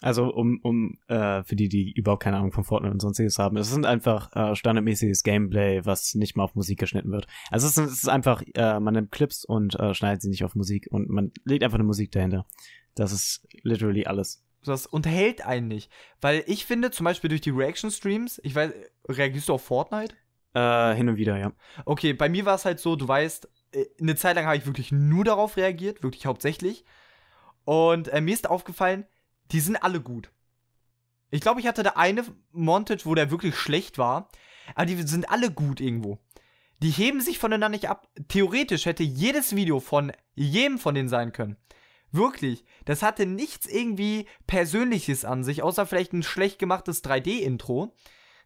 [0.01, 3.55] Also um, um äh, für die, die überhaupt keine Ahnung von Fortnite und sonstiges haben,
[3.55, 7.25] es sind einfach äh, standardmäßiges Gameplay, was nicht mal auf Musik geschnitten wird.
[7.49, 10.43] Also es ist, es ist einfach, äh, man nimmt Clips und äh, schneidet sie nicht
[10.43, 12.45] auf Musik und man legt einfach eine Musik dahinter.
[12.95, 15.91] Das ist literally alles das unterhält einen nicht.
[16.21, 18.71] Weil ich finde, zum Beispiel durch die Reaction-Streams, ich weiß,
[19.09, 20.15] reagierst du auf Fortnite?
[20.53, 21.51] Äh, hin und wieder, ja.
[21.85, 24.65] Okay, bei mir war es halt so, du weißt, äh, eine Zeit lang habe ich
[24.65, 26.85] wirklich nur darauf reagiert, wirklich hauptsächlich.
[27.65, 29.05] Und äh, mir ist aufgefallen,
[29.51, 30.31] die sind alle gut.
[31.31, 34.29] Ich glaube, ich hatte da eine Montage, wo der wirklich schlecht war,
[34.75, 36.19] aber die sind alle gut irgendwo.
[36.79, 38.07] Die heben sich voneinander nicht ab.
[38.27, 41.57] Theoretisch hätte jedes Video von jedem von denen sein können.
[42.13, 42.63] Wirklich.
[42.85, 47.93] Das hatte nichts irgendwie Persönliches an sich, außer vielleicht ein schlecht gemachtes 3D-Intro.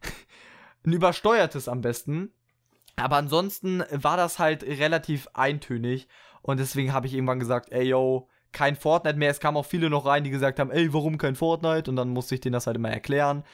[0.86, 2.32] ein übersteuertes am besten.
[2.96, 6.08] Aber ansonsten war das halt relativ eintönig.
[6.40, 9.30] Und deswegen habe ich irgendwann gesagt, ey yo, kein Fortnite mehr.
[9.30, 11.90] Es kamen auch viele noch rein, die gesagt haben, ey, warum kein Fortnite?
[11.90, 13.44] Und dann musste ich denen das halt immer erklären.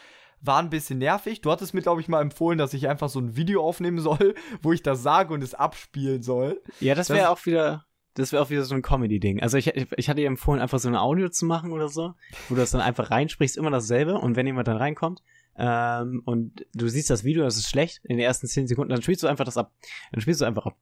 [0.40, 1.40] War ein bisschen nervig.
[1.40, 4.37] Du hattest mir, glaube ich, mal empfohlen, dass ich einfach so ein Video aufnehmen soll,
[4.62, 6.62] wo ich das sage und es abspielen soll.
[6.79, 9.42] Ja, das wäre auch wieder das wäre auch wieder so ein Comedy-Ding.
[9.42, 12.14] Also ich, ich hatte dir empfohlen, einfach so ein Audio zu machen oder so,
[12.48, 14.14] wo du das dann einfach reinsprichst, immer dasselbe.
[14.14, 15.20] Und wenn jemand dann reinkommt
[15.57, 19.03] ähm, und du siehst das Video, das ist schlecht, in den ersten zehn Sekunden, dann
[19.03, 19.72] spielst du einfach das ab.
[20.12, 20.79] Dann spielst du einfach ab.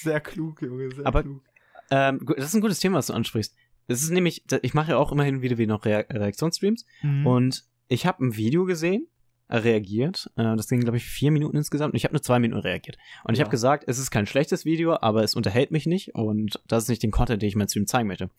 [0.00, 1.42] Sehr klug, Junge, sehr Aber, klug.
[1.90, 3.54] Ähm, das ist ein gutes Thema, was du ansprichst.
[3.86, 7.26] Es ist nämlich, ich mache ja auch immerhin wieder wie noch Re Reaktionsstreams mhm.
[7.26, 9.08] und ich habe ein Video gesehen,
[9.50, 10.30] reagiert.
[10.36, 11.92] Äh, das ging, glaube ich, vier Minuten insgesamt.
[11.92, 12.96] Und ich habe nur zwei Minuten reagiert.
[13.24, 13.44] Und ich ja.
[13.44, 16.88] habe gesagt, es ist kein schlechtes Video, aber es unterhält mich nicht und das ist
[16.88, 18.30] nicht den Content, den ich meinem Stream zeigen möchte.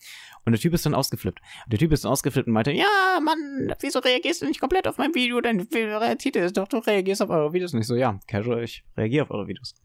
[0.45, 1.39] Und der Typ ist dann ausgeflippt.
[1.39, 4.87] Und der Typ ist dann ausgeflippt und meinte, ja, Mann, wieso reagierst du nicht komplett
[4.87, 5.39] auf mein Video?
[5.41, 5.67] Dein
[6.17, 7.73] Titel ist doch, du reagierst auf eure Videos.
[7.73, 9.75] Und ich so, ja, casual, ich reagiere auf eure Videos.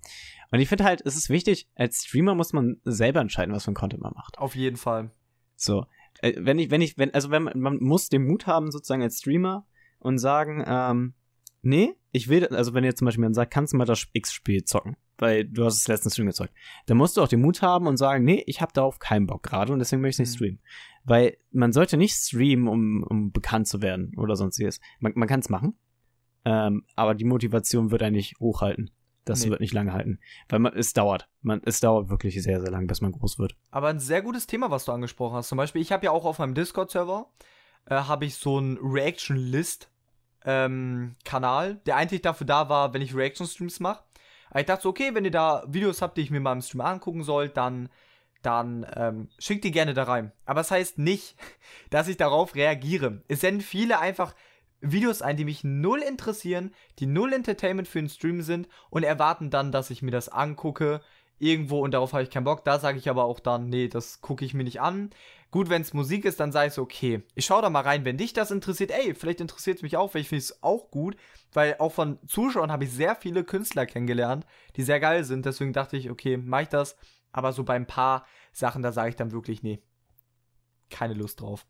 [0.51, 3.71] Und ich finde halt, es ist wichtig, als Streamer muss man selber entscheiden, was für
[3.71, 4.39] ein Content man macht.
[4.39, 5.11] Auf jeden Fall.
[5.55, 5.87] So.
[6.23, 9.03] Äh, wenn ich, wenn ich, wenn, also wenn man, man muss den Mut haben, sozusagen
[9.03, 9.67] als Streamer,
[10.01, 11.15] und sagen, ähm,
[11.63, 14.65] nee, ich will, also wenn ihr zum Beispiel mir sagt, kannst du mal das X-Spiel
[14.65, 16.53] zocken, weil du hast es letztens Stream gezockt,
[16.87, 19.43] dann musst du auch den Mut haben und sagen, nee, ich habe darauf keinen Bock
[19.43, 20.45] gerade und deswegen möchte ich nicht mhm.
[20.45, 20.61] streamen.
[21.05, 24.81] Weil man sollte nicht streamen, um, um bekannt zu werden oder sonstiges.
[24.99, 25.79] Man, man kann es machen,
[26.45, 28.91] ähm, aber die Motivation wird eigentlich hochhalten.
[29.27, 29.51] Das nee.
[29.51, 31.29] wird nicht lange halten, weil man, es dauert.
[31.43, 33.55] Man, es dauert wirklich sehr, sehr lang, bis man groß wird.
[33.71, 35.49] Aber ein sehr gutes Thema, was du angesprochen hast.
[35.49, 37.31] Zum Beispiel, ich habe ja auch auf meinem Discord-Server
[37.87, 39.91] äh, habe ich so ein Reaction-List
[40.45, 44.05] ähm, Kanal, der eigentlich dafür da war, wenn ich Reaction-Streams mache.
[44.57, 46.81] Ich dachte so, okay, wenn ihr da Videos habt, die ich mir mal im Stream
[46.81, 47.89] angucken soll, dann,
[48.43, 50.33] dann ähm, schickt die gerne da rein.
[50.45, 51.37] Aber das heißt nicht,
[51.91, 53.23] dass ich darauf reagiere.
[53.29, 54.35] Es senden viele einfach
[54.81, 59.51] Videos ein, die mich null interessieren, die null Entertainment für den Stream sind und erwarten
[59.51, 61.03] dann, dass ich mir das angucke
[61.41, 62.65] irgendwo und darauf habe ich keinen Bock.
[62.65, 65.11] Da sage ich aber auch dann, nee, das gucke ich mir nicht an.
[65.51, 68.17] Gut, wenn es Musik ist, dann ich so, okay, ich schaue da mal rein, wenn
[68.17, 68.93] dich das interessiert.
[68.93, 71.17] Ey, vielleicht interessiert es mich auch, weil ich finde es auch gut,
[71.53, 75.47] weil auch von Zuschauern habe ich sehr viele Künstler kennengelernt, die sehr geil sind.
[75.47, 76.97] Deswegen dachte ich, okay, mache ich das.
[77.33, 79.81] Aber so bei ein paar Sachen, da sage ich dann wirklich, nee,
[80.89, 81.67] keine Lust drauf.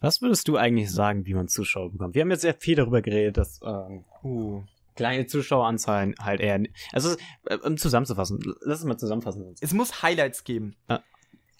[0.00, 2.14] Was würdest du eigentlich sagen, wie man Zuschauer bekommt?
[2.14, 4.64] Wir haben jetzt sehr viel darüber geredet, dass ähm, uh
[4.96, 6.60] kleine Zuschaueranzahlen halt eher.
[6.92, 9.54] Also, äh, um zusammenzufassen, lass es mal zusammenfassen.
[9.60, 10.74] Es muss Highlights geben.
[10.88, 11.02] Ja.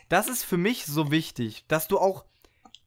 [0.09, 2.25] Das ist für mich so wichtig, dass du auch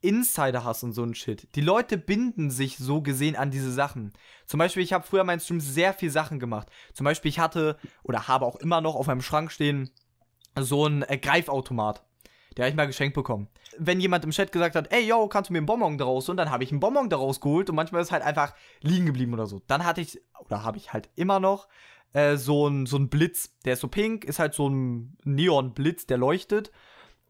[0.02, 1.48] Insider hast und so ein Shit.
[1.56, 4.14] Die Leute binden sich so gesehen an diese Sachen.
[4.46, 6.70] Zum Beispiel, ich habe früher meinen Stream sehr viel Sachen gemacht.
[6.94, 9.90] Zum Beispiel, ich hatte oder habe auch immer noch auf meinem Schrank stehen
[10.58, 12.04] so ein äh, Greifautomat.
[12.58, 13.48] Der habe ich mal geschenkt bekommen.
[13.78, 16.38] Wenn jemand im Chat gesagt hat, ey, yo, kannst du mir einen Bonbon daraus holen,
[16.38, 19.46] dann habe ich einen Bonbon daraus geholt und manchmal ist halt einfach liegen geblieben oder
[19.46, 19.62] so.
[19.68, 21.68] Dann hatte ich, oder habe ich halt immer noch
[22.14, 23.54] äh, so ein so Blitz.
[23.66, 26.72] Der ist so pink, ist halt so ein Neonblitz, der leuchtet.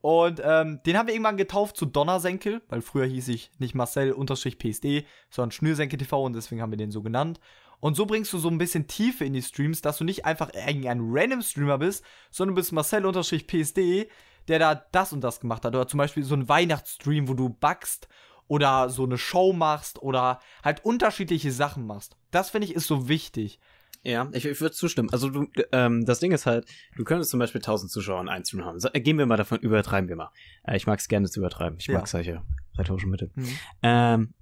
[0.02, 5.06] Und ähm, den haben wir irgendwann getauft zu Donnersenkel, weil früher hieß ich nicht Marcel-PSD,
[5.30, 7.40] sondern Schnürsenkel TV und deswegen haben wir den so genannt.
[7.82, 10.54] Und so bringst du so ein bisschen Tiefe in die Streams, dass du nicht einfach
[10.54, 14.10] irgendein random Streamer bist, sondern du bist Marcel-PSD,
[14.50, 15.76] der da das und das gemacht hat.
[15.76, 18.08] Oder zum Beispiel so ein Weihnachtsstream, wo du backst
[18.48, 22.18] oder so eine Show machst oder halt unterschiedliche Sachen machst.
[22.32, 23.60] Das finde ich ist so wichtig.
[24.04, 25.10] Ja, ich, ich würde zustimmen.
[25.12, 28.46] Also du, ähm, das Ding ist halt, du könntest zum Beispiel 1000 Zuschauer in einem
[28.46, 28.80] Stream haben.
[28.80, 30.32] So, äh, gehen wir mal davon, übertreiben wir mal.
[30.64, 31.78] Äh, ich mag es gerne zu übertreiben.
[31.80, 32.42] Ich mag solche
[32.78, 33.32] rhetorischen Mittel.
[33.36, 33.60] Mhm.
[33.84, 34.34] Ähm,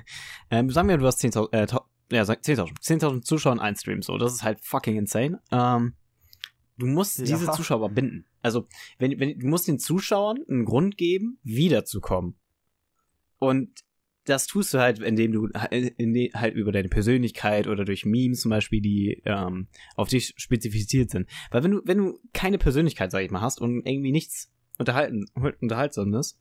[0.50, 1.66] ähm, sagen wir, du hast 10.000, äh,
[2.14, 4.02] ja, 10.000, 10.000 Zuschauer in einem Stream.
[4.02, 5.40] So, das ist halt fucking insane.
[5.52, 5.94] Ähm,
[6.76, 7.24] du musst ja.
[7.24, 8.26] diese Zuschauer binden.
[8.42, 8.66] Also,
[8.98, 12.34] wenn, wenn, du musst den Zuschauern einen Grund geben, wiederzukommen.
[13.38, 13.84] Und
[14.24, 18.50] das tust du halt, indem du in, halt über deine Persönlichkeit oder durch Memes zum
[18.50, 21.28] Beispiel, die ähm, auf dich spezifiziert sind.
[21.50, 25.26] Weil wenn du, wenn du keine Persönlichkeit, sag ich mal, hast und irgendwie nichts unterhalten,
[25.60, 26.40] unterhaltsames,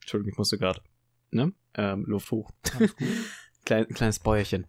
[0.00, 0.82] Entschuldigung, ich musste gerade,
[1.30, 1.52] ne?
[1.74, 2.50] Ähm, Luft hoch.
[3.64, 4.66] Klein, kleines Bäuerchen.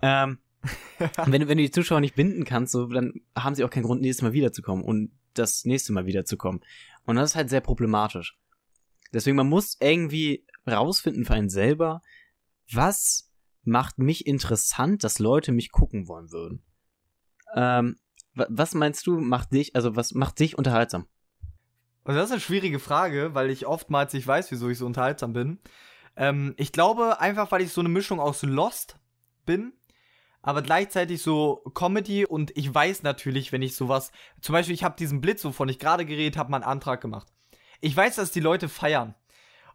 [0.00, 0.38] Ähm,
[1.26, 3.84] wenn, du, wenn du die Zuschauer nicht binden kannst, so, dann haben sie auch keinen
[3.84, 6.60] Grund, nächstes Mal wiederzukommen und das nächste Mal wiederzukommen.
[7.04, 8.38] Und das ist halt sehr problematisch.
[9.12, 12.02] Deswegen, man muss irgendwie rausfinden für einen selber,
[12.72, 13.30] was
[13.64, 16.62] macht mich interessant, dass Leute mich gucken wollen würden.
[17.54, 17.98] Ähm,
[18.34, 21.06] was meinst du, macht dich, also was macht dich unterhaltsam?
[22.04, 25.32] Also das ist eine schwierige Frage, weil ich oftmals nicht weiß, wieso ich so unterhaltsam
[25.32, 25.58] bin.
[26.16, 28.98] Ähm, ich glaube einfach, weil ich so eine Mischung aus Lost
[29.44, 29.72] bin,
[30.42, 34.96] aber gleichzeitig so Comedy und ich weiß natürlich, wenn ich sowas, zum Beispiel ich habe
[34.98, 37.28] diesen Blitz, wovon ich gerade geredet habe, mal einen Antrag gemacht.
[37.80, 39.14] Ich weiß, dass die Leute feiern.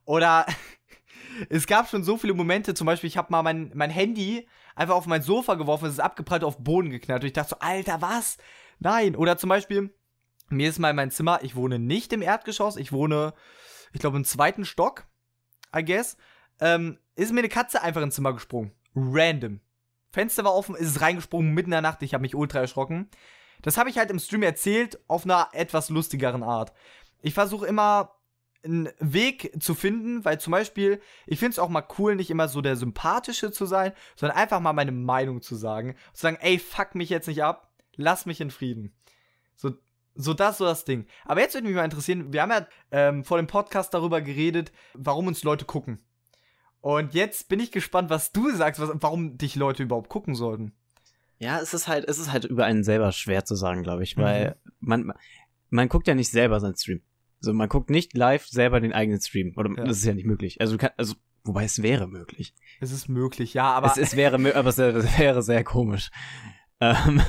[0.05, 0.45] Oder
[1.49, 4.95] es gab schon so viele Momente, zum Beispiel, ich habe mal mein, mein Handy einfach
[4.95, 7.23] auf mein Sofa geworfen, es ist abgeprallt auf den Boden geknallt.
[7.23, 8.37] Und ich dachte so, Alter, was?
[8.79, 9.15] Nein.
[9.15, 9.93] Oder zum Beispiel,
[10.49, 13.33] mir ist mal mein Zimmer, ich wohne nicht im Erdgeschoss, ich wohne,
[13.93, 15.07] ich glaube, im zweiten Stock,
[15.75, 16.17] I guess.
[16.59, 18.71] Ähm, ist mir eine Katze einfach ins Zimmer gesprungen.
[18.95, 19.61] Random.
[20.17, 23.07] Fenster war offen, ist es reingesprungen mitten in der Nacht, ich habe mich ultra erschrocken.
[23.61, 26.73] Das habe ich halt im Stream erzählt, auf einer etwas lustigeren Art.
[27.21, 28.15] Ich versuche immer
[28.65, 32.47] einen Weg zu finden, weil zum Beispiel, ich finde es auch mal cool, nicht immer
[32.47, 35.95] so der Sympathische zu sein, sondern einfach mal meine Meinung zu sagen.
[36.15, 38.95] Zu sagen, ey, fuck mich jetzt nicht ab, lass mich in Frieden.
[39.55, 39.73] So,
[40.15, 41.05] so das, so das Ding.
[41.25, 44.71] Aber jetzt würde mich mal interessieren, wir haben ja ähm, vor dem Podcast darüber geredet,
[44.95, 46.01] warum uns Leute gucken.
[46.87, 50.71] Und jetzt bin ich gespannt, was du sagst, was, warum dich Leute überhaupt gucken sollten.
[51.37, 54.15] Ja, es ist halt, es ist halt über einen selber schwer zu sagen, glaube ich,
[54.15, 54.71] weil mhm.
[54.79, 55.13] man,
[55.69, 57.01] man guckt ja nicht selber seinen Stream.
[57.41, 59.51] Also man guckt nicht live selber den eigenen Stream.
[59.57, 59.83] Oder ja.
[59.83, 60.61] das ist ja nicht möglich.
[60.61, 62.55] Also du kannst, also, wobei es wäre möglich.
[62.79, 63.87] Es ist möglich, ja, aber.
[63.87, 66.09] Es, es wäre, aber es wäre sehr komisch.
[66.79, 67.21] Ähm,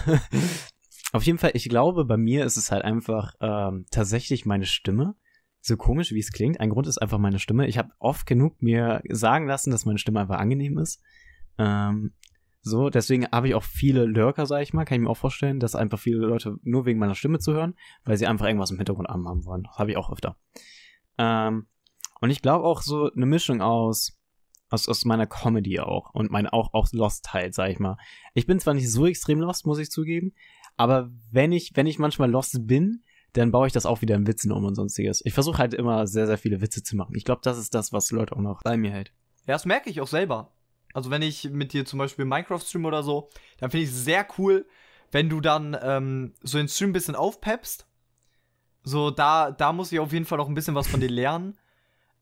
[1.13, 5.17] auf jeden Fall, ich glaube, bei mir ist es halt einfach ähm, tatsächlich meine Stimme.
[5.69, 6.61] So komisch, wie es klingt.
[6.61, 7.67] Ein Grund ist einfach meine Stimme.
[7.67, 11.03] Ich habe oft genug mir sagen lassen, dass meine Stimme einfach angenehm ist.
[11.59, 12.15] Ähm,
[12.63, 15.61] so, deswegen habe ich auch viele Lurker, sag ich mal, kann ich mir auch vorstellen,
[15.61, 19.09] dass einfach viele Leute nur wegen meiner Stimme zuhören, weil sie einfach irgendwas im Hintergrund
[19.09, 19.65] haben wollen.
[19.65, 20.37] Das habe ich auch öfter.
[21.19, 21.67] Ähm,
[22.21, 24.19] und ich glaube auch so eine Mischung aus,
[24.71, 27.97] aus, aus meiner Comedy auch und meine auch, auch Lost halt, sag ich mal.
[28.35, 30.33] Ich bin zwar nicht so extrem lost, muss ich zugeben,
[30.77, 33.03] aber wenn ich, wenn ich manchmal lost bin,
[33.33, 35.23] dann baue ich das auch wieder in Witzen um und sonstiges.
[35.25, 37.15] Ich versuche halt immer sehr, sehr viele Witze zu machen.
[37.15, 39.13] Ich glaube, das ist das, was Leute auch noch bei mir hält.
[39.47, 40.53] Ja, das merke ich auch selber.
[40.95, 44.05] Also wenn ich mit dir zum Beispiel Minecraft stream oder so, dann finde ich es
[44.05, 44.67] sehr cool,
[45.11, 47.87] wenn du dann ähm, so den Stream ein bisschen aufpeppst.
[48.83, 51.57] So, da, da muss ich auf jeden Fall noch ein bisschen was von dir lernen.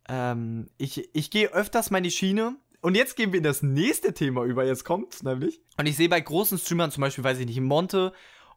[0.09, 2.57] Ähm, ich ich gehe öfters mal in die Schiene.
[2.81, 4.65] Und jetzt gehen wir in das nächste Thema über.
[4.65, 5.61] Jetzt kommt's nämlich.
[5.77, 8.13] Und ich sehe bei großen Streamern zum Beispiel, weiß ich nicht, Monte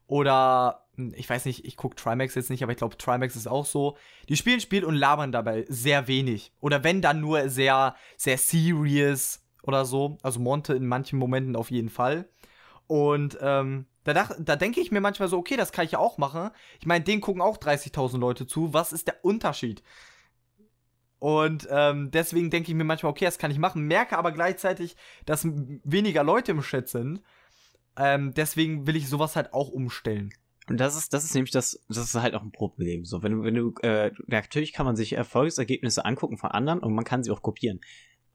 [0.06, 0.86] oder
[1.16, 3.96] ich weiß nicht, ich gucke Trimax jetzt nicht, aber ich glaube, Trimax ist auch so.
[4.28, 6.52] Die spielen Spiel und labern dabei sehr wenig.
[6.60, 10.18] Oder wenn dann nur sehr, sehr serious oder so.
[10.22, 12.28] Also Monte in manchen Momenten auf jeden Fall.
[12.86, 16.18] Und ähm, da, da denke ich mir manchmal so, okay, das kann ich ja auch
[16.18, 16.50] machen.
[16.80, 18.72] Ich meine, den gucken auch 30.000 Leute zu.
[18.72, 19.82] Was ist der Unterschied?
[21.20, 23.86] Und ähm, deswegen denke ich mir manchmal, okay, das kann ich machen.
[23.86, 27.20] Merke aber gleichzeitig, dass weniger Leute im Chat sind.
[27.96, 30.32] Ähm, deswegen will ich sowas halt auch umstellen.
[30.70, 33.04] Und das ist, das ist nämlich das, das ist halt auch ein Problem.
[33.04, 36.94] So, wenn du, wenn du, äh, natürlich kann man sich Erfolgsergebnisse angucken von anderen und
[36.94, 37.80] man kann sie auch kopieren.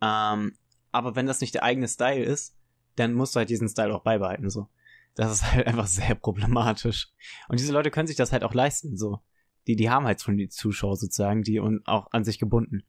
[0.02, 0.58] Ähm,
[0.92, 2.58] aber wenn das nicht der eigene Style ist,
[2.98, 4.68] dann musst du halt diesen Style auch beibehalten, so.
[5.14, 7.08] Das ist halt einfach sehr problematisch.
[7.48, 9.20] Und diese Leute können sich das halt auch leisten, so.
[9.66, 12.84] Die, die haben halt schon die Zuschauer sozusagen, die und auch an sich gebunden.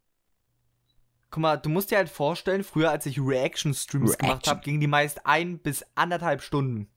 [1.30, 4.28] Guck mal, du musst dir halt vorstellen, früher als ich Reaction-Streams Reaction.
[4.28, 6.88] gemacht habe, gingen die meist ein bis anderthalb Stunden.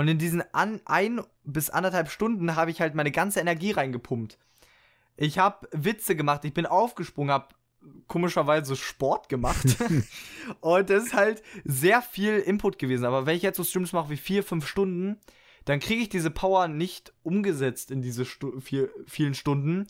[0.00, 4.38] Und in diesen an, ein bis anderthalb Stunden habe ich halt meine ganze Energie reingepumpt.
[5.18, 7.48] Ich habe Witze gemacht, ich bin aufgesprungen, habe
[8.06, 9.76] komischerweise Sport gemacht.
[10.60, 13.04] und das ist halt sehr viel Input gewesen.
[13.04, 15.18] Aber wenn ich jetzt so Streams mache wie vier, fünf Stunden,
[15.66, 19.86] dann kriege ich diese Power nicht umgesetzt in diese Stu vier, vielen Stunden.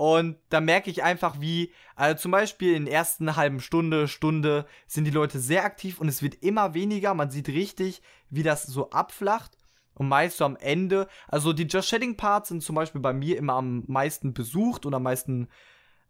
[0.00, 4.64] Und da merke ich einfach, wie, also zum Beispiel in der ersten halben Stunde, Stunde
[4.86, 7.12] sind die Leute sehr aktiv und es wird immer weniger.
[7.12, 9.58] Man sieht richtig, wie das so abflacht.
[9.92, 13.36] Und meist so am Ende, also die Just Shedding Parts sind zum Beispiel bei mir
[13.36, 15.48] immer am meisten besucht und am meisten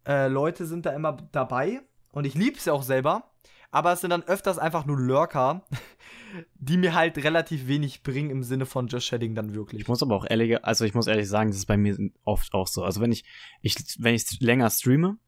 [0.06, 1.80] äh, Leute sind da immer dabei.
[2.12, 3.29] Und ich liebe es ja auch selber.
[3.70, 5.64] Aber es sind dann öfters einfach nur Lurker,
[6.54, 9.82] die mir halt relativ wenig bringen im Sinne von Just Shedding dann wirklich.
[9.82, 12.52] Ich muss aber auch ehrlich, also ich muss ehrlich sagen, das ist bei mir oft
[12.54, 12.82] auch so.
[12.82, 13.24] Also wenn ich,
[13.62, 15.18] ich wenn ich länger streame,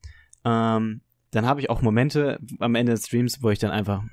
[0.44, 4.05] ähm, dann habe ich auch Momente am Ende des Streams, wo ich dann einfach,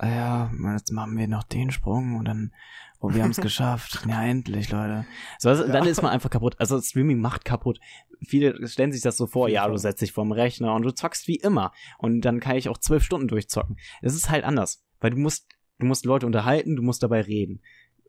[0.00, 2.52] ja, ja, jetzt machen wir noch den Sprung und dann,
[3.00, 4.04] oh, wir haben es geschafft.
[4.08, 5.06] Ja, endlich, Leute.
[5.38, 5.72] So, also, Ja.
[5.72, 6.56] dann ist man einfach kaputt.
[6.58, 7.78] Also Streaming macht kaputt.
[8.26, 11.28] Viele stellen sich das so vor, ja, du setzt dich vorm Rechner und du zockst
[11.28, 11.72] wie immer.
[11.98, 13.76] Und dann kann ich auch zwölf Stunden durchzocken.
[14.02, 15.46] Es ist halt anders, weil du musst,
[15.78, 17.60] du musst Leute unterhalten, du musst dabei reden.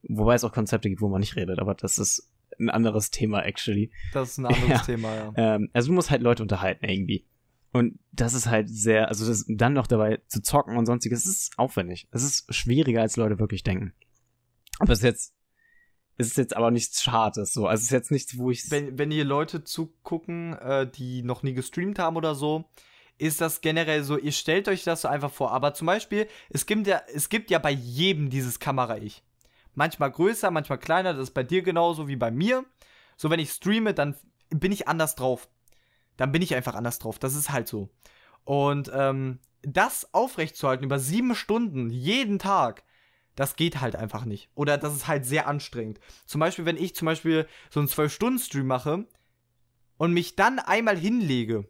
[0.10, 3.44] Wobei es auch Konzepte gibt, wo man nicht redet, aber das ist ein anderes Thema,
[3.44, 3.92] actually.
[4.14, 4.78] Das ist ein anderes Ja.
[4.80, 5.34] Thema, ja.
[5.36, 7.26] Ähm, also du musst halt Leute unterhalten irgendwie.
[7.72, 11.32] Und das ist halt sehr, also das, dann noch dabei zu zocken und sonstiges, es
[11.32, 12.08] ist aufwendig.
[12.12, 13.94] Es ist schwieriger, als Leute wirklich denken.
[14.80, 15.34] Aber es ist jetzt,
[16.18, 17.68] es ist jetzt aber nichts Schades, so.
[17.68, 21.44] Also es ist jetzt nichts, wo ich, Wenn, wenn ihr Leute zugucken, äh, die noch
[21.44, 22.66] nie gestreamt haben oder so,
[23.18, 25.52] ist das generell so, ihr stellt euch das so einfach vor.
[25.52, 29.24] Aber zum Beispiel, es gibt ja, es gibt ja bei jedem dieses Kamera-Ich.
[29.74, 32.66] Manchmal größer, manchmal kleiner, das ist bei dir genauso wie bei mir.
[33.16, 34.16] So, wenn ich streame, dann
[34.50, 35.50] bin ich anders drauf.
[36.18, 37.20] Dann bin ich einfach anders drauf.
[37.20, 37.90] Das ist halt so.
[38.44, 42.84] Und ähm, das aufrechtzuerhalten über sieben Stunden, jeden Tag,
[43.36, 44.50] das geht halt einfach nicht.
[44.56, 46.00] Oder das ist halt sehr anstrengend.
[46.26, 49.06] Zum Beispiel, wenn ich zum Beispiel so einen 12-Stunden-Stream mache
[49.98, 51.68] und mich dann einmal hinlege,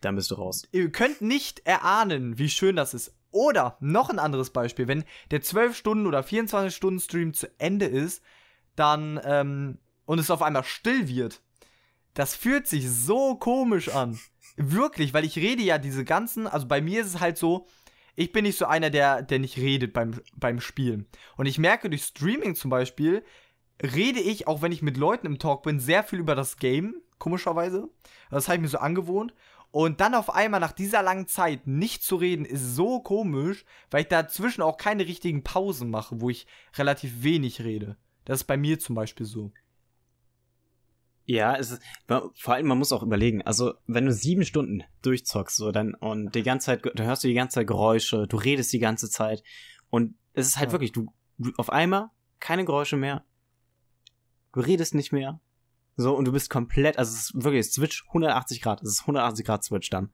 [0.00, 0.62] dann bist du raus.
[0.72, 3.14] ihr könnt nicht erahnen, wie schön das ist.
[3.30, 7.86] Oder noch ein anderes Beispiel, wenn der 12 Stunden oder 24 Stunden Stream zu Ende
[7.86, 8.22] ist,
[8.74, 11.42] dann ähm, und es auf einmal still wird,
[12.18, 14.18] das fühlt sich so komisch an.
[14.56, 17.68] Wirklich, weil ich rede ja diese ganzen, also bei mir ist es halt so,
[18.16, 21.06] ich bin nicht so einer, der, der nicht redet beim, beim Spielen.
[21.36, 23.22] Und ich merke durch Streaming zum Beispiel,
[23.80, 26.96] rede ich, auch wenn ich mit Leuten im Talk bin, sehr viel über das Game,
[27.20, 27.88] komischerweise.
[28.32, 29.32] Das habe ich mir so angewohnt.
[29.70, 34.02] Und dann auf einmal nach dieser langen Zeit nicht zu reden, ist so komisch, weil
[34.02, 37.96] ich dazwischen auch keine richtigen Pausen mache, wo ich relativ wenig rede.
[38.24, 39.52] Das ist bei mir zum Beispiel so.
[41.30, 45.56] Ja, es ist, vor allem, man muss auch überlegen, also, wenn du sieben Stunden durchzockst,
[45.56, 48.78] so, dann, und die ganze Zeit, du hörst die ganze Zeit Geräusche, du redest die
[48.78, 49.42] ganze Zeit,
[49.90, 50.72] und es ist halt Ja.
[50.72, 52.08] wirklich, du, du, auf einmal,
[52.40, 53.26] keine Geräusche mehr,
[54.54, 55.38] du redest nicht mehr,
[55.96, 59.44] so, und du bist komplett, also, es ist wirklich, switch 180 Grad, es ist 180
[59.44, 60.10] Grad Switch dann.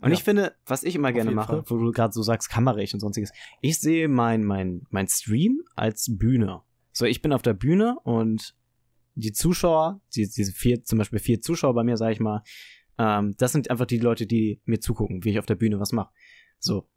[0.00, 0.14] Und Ja.
[0.16, 1.64] ich finde, was ich immer gerne mache, Fall.
[1.66, 5.60] wo du gerade so sagst, Kamera ich und sonstiges, ich sehe mein, mein, mein Stream
[5.76, 6.62] als Bühne.
[6.92, 8.54] So, ich bin auf der Bühne und
[9.14, 12.42] die Zuschauer, die, diese vier, zum Beispiel vier Zuschauer bei mir, sag ich mal,
[12.98, 15.92] ähm, das sind einfach die Leute, die mir zugucken, wie ich auf der Bühne was
[15.92, 16.12] mache.
[16.58, 16.88] So.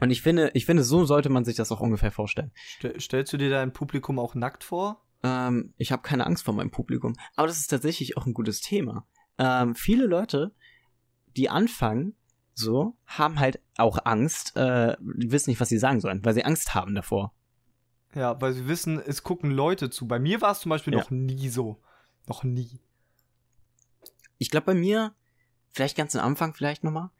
[0.00, 2.52] Und ich finde, ich finde, so sollte man sich das auch ungefähr vorstellen.
[2.54, 5.04] Stell, stellst du dir dein Publikum auch nackt vor?
[5.22, 7.14] Ähm, ich habe keine Angst vor meinem Publikum.
[7.36, 9.06] Aber das ist tatsächlich auch ein gutes Thema.
[9.38, 10.54] Ähm, viele Leute,
[11.36, 12.14] die anfangen,
[12.54, 16.74] so, haben halt auch Angst, äh, wissen nicht, was sie sagen sollen, weil sie Angst
[16.74, 17.34] haben davor.
[18.14, 20.06] Ja, weil sie wissen, es gucken Leute zu.
[20.08, 21.00] Bei mir war es zum Beispiel Ja.
[21.00, 21.80] noch nie so.
[22.26, 22.80] Noch nie.
[24.38, 25.12] Ich glaube bei mir,
[25.72, 27.10] vielleicht ganz am Anfang vielleicht nochmal.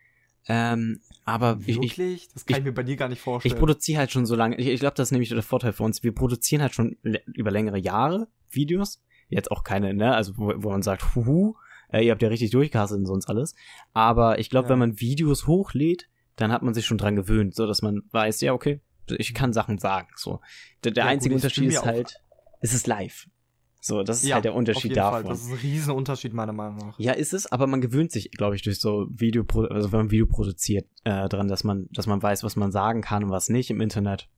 [0.46, 2.28] Ähm, aber ich, ich, Wirklich?
[2.32, 3.58] das kann ich, ich- mir bei dir gar nicht Ich vorstellen.
[3.58, 6.02] produziere halt schon so lange, ich, ich glaube, das ist nämlich der Vorteil für uns.
[6.02, 6.96] Wir produzieren halt schon
[7.34, 9.02] über längere Jahre Videos.
[9.28, 11.54] Jetzt auch keine, ne, also wo, wo man sagt, huhu,
[11.92, 13.54] äh, ihr habt ja richtig durchgehasselt und sonst alles.
[13.92, 14.70] Aber ich glaube, Ja.
[14.70, 18.40] wenn man Videos hochlädt, dann hat man sich schon dran gewöhnt, so dass man weiß,
[18.40, 20.08] ja, okay, ich kann Sachen sagen.
[20.16, 20.40] So.
[20.84, 22.14] Der, der Ja, gut, einzige ich Unterschied ist halt,
[22.60, 23.26] es ist live.
[23.82, 25.22] So, das ist Ja, halt der Auf Unterschied jeden davon.
[25.22, 25.30] Fall.
[25.30, 26.98] Das ist ein riesen Unterschied, meiner Meinung nach.
[26.98, 30.10] Ja, ist es, aber man gewöhnt sich, glaube ich, durch so Video, also wenn man
[30.10, 33.48] Video produziert, äh, dran, dass man, dass man weiß, was man sagen kann und was
[33.48, 34.28] nicht im Internet.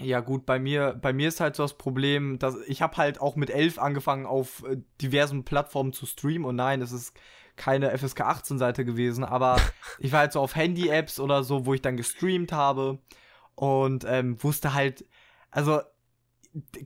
[0.00, 3.20] Ja, gut, bei mir, bei mir ist halt so das Problem, dass ich habe halt
[3.20, 6.44] auch mit elf angefangen, auf äh, diversen Plattformen zu streamen.
[6.44, 7.14] Und nein, es ist
[7.56, 9.56] keine FSK 18 Seite gewesen, aber
[9.98, 12.98] ich war halt so auf Handy-Apps oder so, wo ich dann gestreamt habe
[13.54, 15.04] und ähm, wusste halt,
[15.50, 15.80] also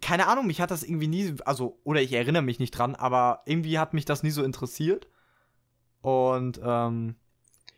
[0.00, 3.42] keine Ahnung, mich hat das irgendwie nie, also, oder ich erinnere mich nicht dran, aber
[3.44, 5.08] irgendwie hat mich das nie so interessiert.
[6.00, 7.16] Und ähm,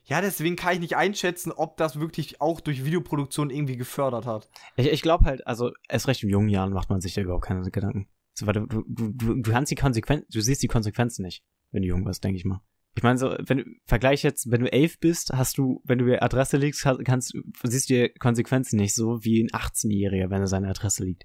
[0.05, 4.49] ja, deswegen kann ich nicht einschätzen, ob das wirklich auch durch Videoproduktion irgendwie gefördert hat.
[4.77, 7.45] Ich, ich glaube halt, also erst recht in jungen Jahren macht man sich da überhaupt
[7.45, 8.09] keine Gedanken.
[8.39, 12.05] Du, du, du, du kannst die Konsequenzen, du siehst die Konsequenzen nicht, wenn du jung
[12.05, 12.61] bist, denke ich mal.
[13.01, 16.05] Ich meine, so, wenn du, vergleich jetzt, wenn du elf bist, hast du, wenn du
[16.05, 20.47] die Adresse liegst, kannst, siehst du die Konsequenzen nicht so wie ein 18-Jähriger, wenn er
[20.47, 21.25] seine Adresse liegt.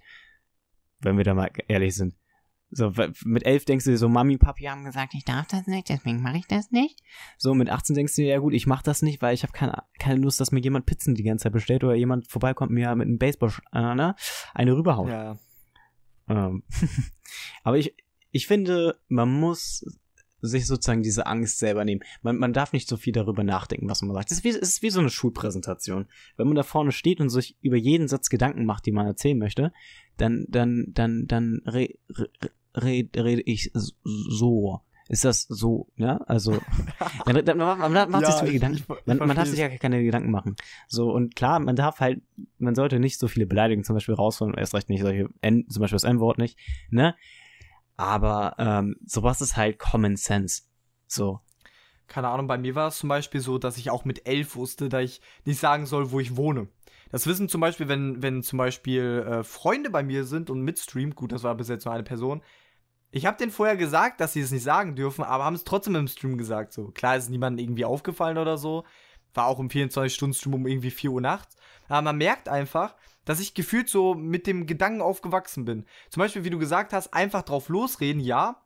[1.01, 2.15] Wenn wir da mal ehrlich sind.
[2.71, 2.93] So,
[3.25, 6.21] mit elf denkst du dir so, Mami, Papi haben gesagt, ich darf das nicht, deswegen
[6.21, 6.97] mache ich das nicht.
[7.37, 9.51] So, mit 18 denkst du dir, ja gut, ich mach das nicht, weil ich habe
[9.51, 12.95] keine, keine Lust, dass mir jemand Pizzen die ganze Zeit bestellt oder jemand vorbeikommt mir
[12.95, 14.15] mit einem Baseball, äh, ne,
[14.53, 15.09] eine rüberhauen.
[15.09, 15.37] Ja.
[16.29, 16.63] Ähm.
[17.63, 17.97] Aber ich,
[18.31, 19.83] ich finde, man muss
[20.47, 22.01] sich sozusagen diese Angst selber nehmen.
[22.21, 24.31] Man, man darf nicht so viel darüber nachdenken, was man sagt.
[24.31, 26.07] Es ist, wie, es ist wie so eine Schulpräsentation.
[26.37, 29.37] Wenn man da vorne steht und sich über jeden Satz Gedanken macht, die man erzählen
[29.37, 29.71] möchte,
[30.17, 31.95] dann, dann, dann, dann rede
[32.75, 34.81] re, re, ich so.
[35.07, 36.17] Ist das so, ja?
[36.25, 36.57] Also,
[37.27, 38.83] man, man, man macht ja, sich so viele Gedanken.
[39.05, 40.55] Man, man darf sich ja keine Gedanken machen.
[40.87, 42.23] So, und klar, man darf halt,
[42.57, 45.81] man sollte nicht so viele Beleidigungen zum Beispiel rausholen, erst recht nicht solche, N, zum
[45.81, 46.57] Beispiel das N-Wort nicht,
[46.89, 47.15] ne?
[47.97, 50.63] Aber ähm, sowas ist halt Common Sense.
[51.07, 51.39] So.
[52.07, 54.89] Keine Ahnung, bei mir war es zum Beispiel so, dass ich auch mit elf wusste,
[54.89, 56.67] dass ich nicht sagen soll, wo ich wohne.
[57.11, 61.15] Das wissen zum Beispiel, wenn, wenn zum Beispiel äh, Freunde bei mir sind und mitstreamen,
[61.15, 62.41] gut, das war bis jetzt nur eine Person.
[63.11, 65.95] Ich habe denen vorher gesagt, dass sie es nicht sagen dürfen, aber haben es trotzdem
[65.95, 66.73] im Stream gesagt.
[66.73, 68.83] So klar ist niemandem irgendwie aufgefallen oder so.
[69.35, 71.55] War auch im 24-Stunden-Stream um irgendwie 4 Uhr nachts.
[71.87, 72.95] Aber man merkt einfach,
[73.25, 75.85] dass ich gefühlt so mit dem Gedanken aufgewachsen bin.
[76.09, 78.61] Zum Beispiel, wie du gesagt hast, einfach drauf losreden, ja.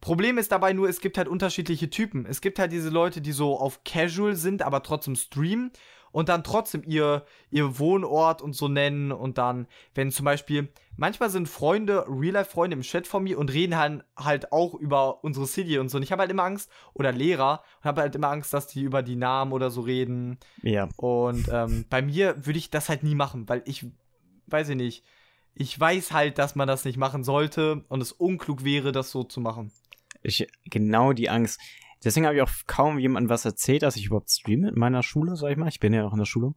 [0.00, 2.26] Problem ist dabei nur, es gibt halt unterschiedliche Typen.
[2.26, 5.70] Es gibt halt diese Leute, die so auf Casual sind, aber trotzdem streamen
[6.12, 11.30] und dann trotzdem ihr, ihr Wohnort und so nennen und dann, wenn zum Beispiel, manchmal
[11.30, 15.78] sind Freunde, Real-Life-Freunde im Chat von mir und reden halt, halt auch über unsere City
[15.78, 15.96] und so.
[15.96, 18.82] Und ich habe halt immer Angst, oder Lehrer, und habe halt immer Angst, dass die
[18.82, 20.38] über die Namen oder so reden.
[20.62, 20.88] Ja.
[20.96, 23.86] Und ähm, bei mir würde ich das halt nie machen, weil ich,
[24.46, 25.04] weiß ich nicht,
[25.54, 29.24] ich weiß halt, dass man das nicht machen sollte und es unklug wäre, das so
[29.24, 29.72] zu machen.
[30.22, 31.60] Ich, genau die Angst.
[32.04, 35.36] Deswegen habe ich auch kaum jemandem was erzählt, dass ich überhaupt streame in meiner Schule,
[35.36, 35.68] sag ich mal.
[35.68, 36.54] Ich bin ja auch in der Schule.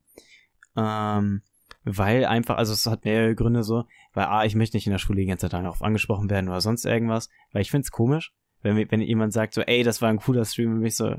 [0.76, 1.42] Ähm,
[1.84, 5.00] weil einfach, also es hat mehrere Gründe so, weil A, ich möchte nicht in der
[5.00, 8.34] Schule die ganze Zeit darauf angesprochen werden oder sonst irgendwas, weil ich finde es komisch,
[8.62, 11.16] wenn, wenn jemand sagt so, ey, das war ein cooler Stream, und ich so,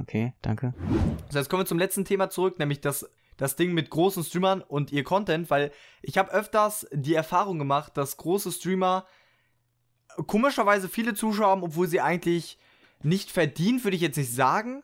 [0.00, 0.72] okay, danke.
[1.28, 4.62] So, jetzt kommen wir zum letzten Thema zurück, nämlich das, das Ding mit großen Streamern
[4.62, 9.06] und ihr Content, weil ich habe öfters die Erfahrung gemacht, dass große Streamer
[10.26, 12.58] komischerweise viele Zuschauer haben, obwohl sie eigentlich
[13.02, 14.82] nicht verdient, würde ich jetzt nicht sagen,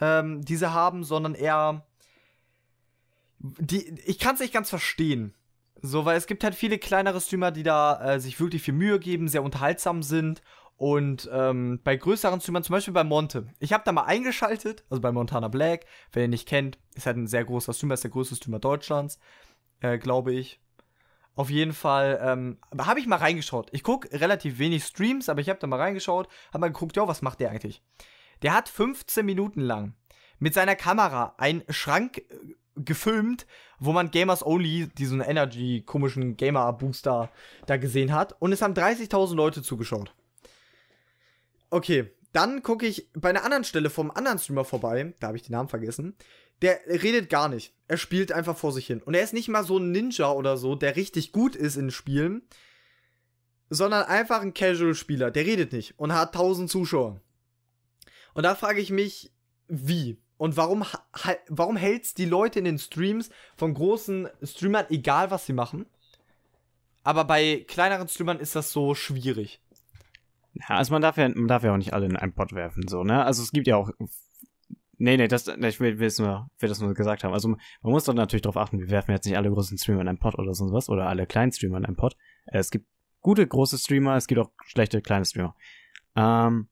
[0.00, 1.86] ähm, diese haben, sondern eher.
[3.38, 5.34] Die, ich kann es nicht ganz verstehen.
[5.82, 8.98] So, weil es gibt halt viele kleinere Streamer, die da äh, sich wirklich viel Mühe
[8.98, 10.42] geben, sehr unterhaltsam sind.
[10.76, 15.00] Und ähm, bei größeren Streamern, zum Beispiel bei Monte, ich habe da mal eingeschaltet, also
[15.00, 18.10] bei Montana Black, wer ihn nicht kennt, ist halt ein sehr großer Streamer, ist der
[18.10, 19.18] größte Streamer Deutschlands,
[19.80, 20.60] äh, glaube ich.
[21.36, 23.68] Auf jeden Fall ähm, habe ich mal reingeschaut.
[23.72, 27.06] Ich gucke relativ wenig Streams, aber ich habe da mal reingeschaut, habe mal geguckt, ja,
[27.06, 27.82] was macht der eigentlich?
[28.42, 29.94] Der hat 15 Minuten lang
[30.38, 32.22] mit seiner Kamera einen Schrank äh,
[32.76, 33.46] gefilmt,
[33.78, 37.30] wo man Gamers Only, diesen Energy komischen Gamer Booster
[37.66, 40.14] da gesehen hat und es haben 30.000 Leute zugeschaut.
[41.68, 45.42] Okay, dann gucke ich bei einer anderen Stelle vom anderen Streamer vorbei, da habe ich
[45.42, 46.16] den Namen vergessen
[46.62, 47.74] der redet gar nicht.
[47.88, 49.02] Er spielt einfach vor sich hin.
[49.02, 51.90] Und er ist nicht mal so ein Ninja oder so, der richtig gut ist in
[51.90, 52.42] Spielen,
[53.68, 55.30] sondern einfach ein Casual-Spieler.
[55.30, 57.20] Der redet nicht und hat 1000 Zuschauer.
[58.34, 59.32] Und da frage ich mich,
[59.68, 60.18] wie?
[60.38, 60.84] Und warum,
[61.48, 65.86] warum hält's die Leute in den Streams von großen Streamern, egal was sie machen?
[67.02, 69.60] Aber bei kleineren Streamern ist das so schwierig.
[70.54, 72.88] Ja, also man darf ja, man darf ja auch nicht alle in einen Pot werfen,
[72.88, 73.24] so, ne?
[73.24, 73.90] Also es gibt ja auch
[74.98, 77.34] Nee, nee, das, ich will, will, nur, will das nur gesagt haben.
[77.34, 80.08] Also man muss doch natürlich darauf achten, wir werfen jetzt nicht alle großen Streamer in
[80.08, 82.16] einen Pod oder sonst was oder alle kleinen Streamer in einen Pod.
[82.46, 82.86] Äh, es gibt
[83.20, 85.54] gute große Streamer, es gibt auch schlechte kleine Streamer.
[86.14, 86.68] Ähm,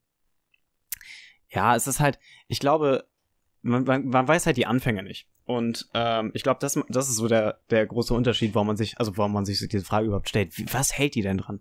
[1.51, 3.07] ja, es ist halt, ich glaube,
[3.63, 5.29] man, man, man weiß halt die Anfänge nicht.
[5.45, 8.99] Und ähm, ich glaube, das, das ist so der, der große Unterschied, warum man sich,
[8.99, 10.57] also warum man sich diese Frage überhaupt stellt.
[10.57, 11.61] Wie, was hält die denn dran?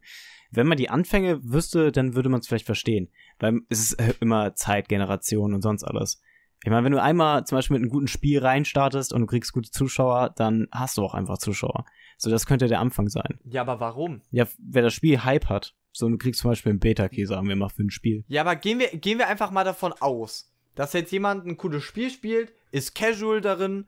[0.52, 3.10] Wenn man die Anfänge wüsste, dann würde man es vielleicht verstehen.
[3.40, 6.22] Weil es ist immer Zeit, Generation und sonst alles.
[6.64, 9.52] Ich meine, wenn du einmal zum Beispiel mit einem guten Spiel reinstartest und du kriegst
[9.52, 11.86] gute Zuschauer, dann hast du auch einfach Zuschauer.
[12.18, 13.40] So, das könnte der Anfang sein.
[13.44, 14.22] Ja, aber warum?
[14.32, 17.56] Ja, wer das Spiel Hype hat, so, du kriegst zum Beispiel einen Beta-Key, sagen wir
[17.56, 18.24] mal, für ein Spiel.
[18.28, 21.84] Ja, aber gehen wir, gehen wir einfach mal davon aus, dass jetzt jemand ein cooles
[21.84, 23.88] Spiel spielt, ist casual darin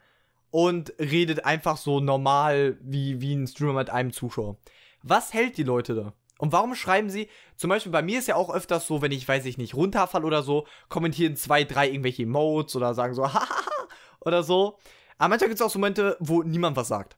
[0.52, 4.58] und redet einfach so normal wie, wie ein Streamer mit einem Zuschauer.
[5.02, 6.14] Was hält die Leute da?
[6.38, 9.28] Und warum schreiben sie, zum Beispiel bei mir ist ja auch öfters so, wenn ich,
[9.28, 13.88] weiß ich nicht, runterfall oder so, kommentieren zwei, drei irgendwelche Emotes oder sagen so, hahaha
[14.20, 14.78] oder so.
[15.18, 17.18] Aber manchmal gibt es auch so Momente, wo niemand was sagt.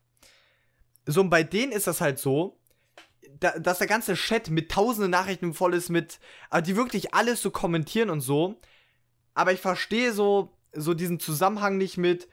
[1.05, 2.59] So, und bei denen ist das halt so,
[3.39, 6.19] da, dass der ganze Chat mit tausenden Nachrichten voll ist, mit,
[6.65, 8.59] die wirklich alles so kommentieren und so.
[9.33, 12.27] Aber ich verstehe so, so diesen Zusammenhang nicht mit,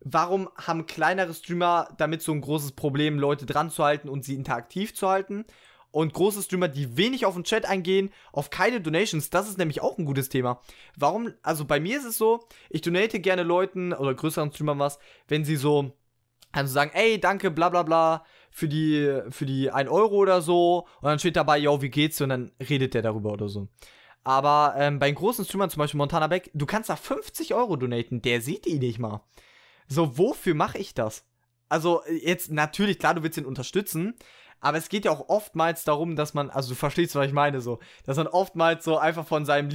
[0.00, 4.34] warum haben kleinere Streamer damit so ein großes Problem, Leute dran zu halten und sie
[4.34, 5.44] interaktiv zu halten.
[5.92, 9.82] Und große Streamer, die wenig auf den Chat eingehen, auf keine Donations, das ist nämlich
[9.82, 10.60] auch ein gutes Thema.
[10.96, 14.98] Warum, also bei mir ist es so, ich donate gerne Leuten oder größeren Streamern was,
[15.26, 15.92] wenn sie so,
[16.52, 20.86] also sagen, ey, danke, bla bla bla, für die, für die 1 Euro oder so.
[21.00, 22.20] Und dann steht dabei, yo, wie geht's?
[22.20, 23.68] Und dann redet der darüber oder so.
[24.22, 28.20] Aber ähm, bei großen Streamern, zum Beispiel Montana Beck, du kannst da 50 Euro donaten,
[28.22, 29.24] der sieht die nicht mal.
[29.88, 31.24] So, wofür mache ich das?
[31.68, 34.14] Also, jetzt natürlich, klar, du willst ihn unterstützen,
[34.60, 37.60] aber es geht ja auch oftmals darum, dass man, also du verstehst, was ich meine,
[37.60, 39.70] so, dass man oftmals so einfach von seinem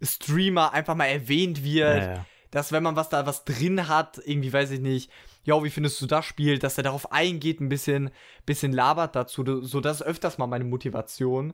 [0.00, 2.26] Lieblingsstreamer einfach mal erwähnt wird, Ja, ja.
[2.50, 5.10] dass wenn man was da was drin hat, irgendwie weiß ich nicht,
[5.44, 8.10] ja, wie findest du das Spiel, dass er darauf eingeht, ein bisschen,
[8.46, 11.52] bisschen labert dazu, so das ist öfters mal meine Motivation.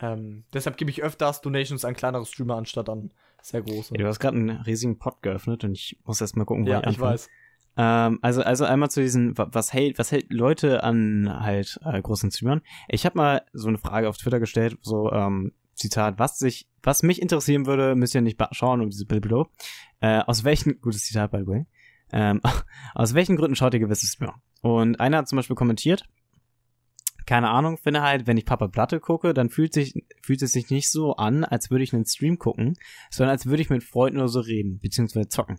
[0.00, 3.10] Ähm, deshalb gebe ich öfters Donations an kleinere Streamer anstatt an
[3.42, 3.94] sehr große.
[3.94, 6.70] Ja, du hast gerade einen riesigen Pod geöffnet und ich muss erst mal gucken, wo
[6.70, 7.12] Ja, ich ich anfange.
[7.12, 7.28] weiß.
[7.76, 12.00] Ähm, also, also einmal zu diesen, wa- was hält, was hält Leute an halt äh,
[12.00, 12.60] großen Streamern?
[12.88, 17.02] Ich habe mal so eine Frage auf Twitter gestellt, so ähm, Zitat, was sich, was
[17.02, 19.48] mich interessieren würde, müsst ihr nicht schauen um diese Bilbilo.
[20.00, 21.66] Äh, aus welchen, gutes Zitat by the way,
[22.12, 22.40] ähm,
[22.94, 24.34] aus welchen Gründen schaut ihr gewisse Streamer?
[24.60, 26.04] Und einer hat zum Beispiel kommentiert,
[27.24, 30.70] keine Ahnung, finde halt, wenn ich Papa Platte gucke, dann fühlt sich, fühlt es sich
[30.70, 32.74] nicht so an, als würde ich einen Stream gucken,
[33.10, 35.58] sondern als würde ich mit Freunden oder so reden, beziehungsweise zocken.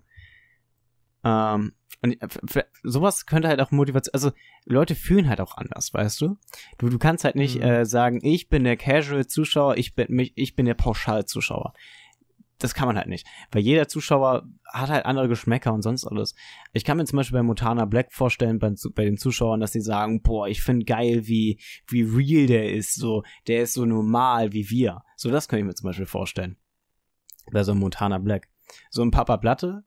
[1.24, 1.72] Ähm,
[2.02, 4.32] und f- sowas könnte halt auch Motivation, also
[4.66, 6.36] Leute fühlen halt auch anders, weißt du?
[6.78, 7.62] Du, du kannst halt nicht Mhm.
[7.62, 11.72] äh, sagen, ich bin der Casual-Zuschauer, ich bin mich, ich bin der Pauschal-Zuschauer.
[12.58, 16.34] Das kann man halt nicht, weil jeder Zuschauer hat halt andere Geschmäcker und sonst alles.
[16.72, 19.80] Ich kann mir zum Beispiel bei Montana Black vorstellen, bei, bei den Zuschauern, dass sie
[19.80, 21.58] sagen, boah, ich finde geil, wie,
[21.88, 25.02] wie real der ist, so, der ist so normal wie wir.
[25.16, 26.56] So, das kann ich mir zum Beispiel vorstellen.
[27.50, 28.48] Bei so einem Montana Black.
[28.88, 29.84] So ein Papa Platte,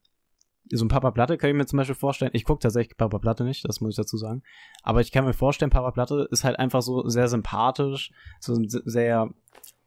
[0.71, 2.31] so ein Papa Platte kann ich mir zum Beispiel vorstellen.
[2.33, 4.43] Ich gucke tatsächlich Papa Platte nicht, das muss ich dazu sagen.
[4.83, 9.29] Aber ich kann mir vorstellen, Papa Platte ist halt einfach so sehr sympathisch, so sehr,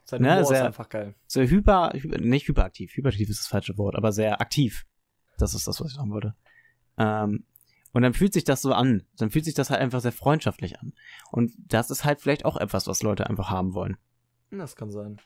[0.05, 1.15] Sein Ne, Humor ist sehr- einfach geil.
[1.27, 4.85] sehr hyper, hyper, nicht hyperaktiv, hyperaktiv ist das falsche Wort, aber sehr aktiv.
[5.39, 6.35] Das ist das, was ich sagen wollte.
[6.99, 7.45] Ähm,
[7.93, 9.05] und dann fühlt sich das so an.
[9.19, 10.93] Dann fühlt sich das halt einfach sehr freundschaftlich an.
[11.33, 13.97] Und das ist halt vielleicht auch etwas, was Leute einfach haben wollen.
[14.51, 15.21] Das kann sein.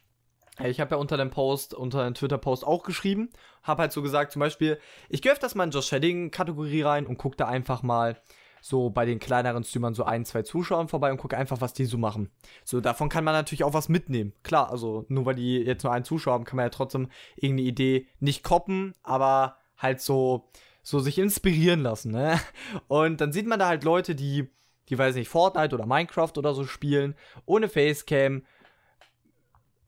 [0.62, 3.30] Ich habe ja unter dem Post, unter dem Twitter-Post auch geschrieben,
[3.62, 4.78] habe halt so gesagt, zum Beispiel,
[5.08, 8.16] ich gehe öfters mal in Josh Shedding-Kategorie rein und gucke da einfach mal
[8.64, 11.84] so bei den kleineren Streamern so ein, zwei Zuschauern vorbei und gucke einfach, was die
[11.84, 12.30] so machen.
[12.64, 14.32] So, davon kann man natürlich auch was mitnehmen.
[14.42, 17.68] Klar, also nur weil die jetzt nur einen Zuschauer haben, kann man ja trotzdem irgendeine
[17.68, 20.48] Idee nicht koppen, aber halt so,
[20.82, 22.40] so sich inspirieren lassen, ne?
[22.88, 24.48] Und dann sieht man da halt Leute, die,
[24.88, 28.44] die weiß nicht, Fortnite oder Minecraft oder so spielen, ohne Facecam,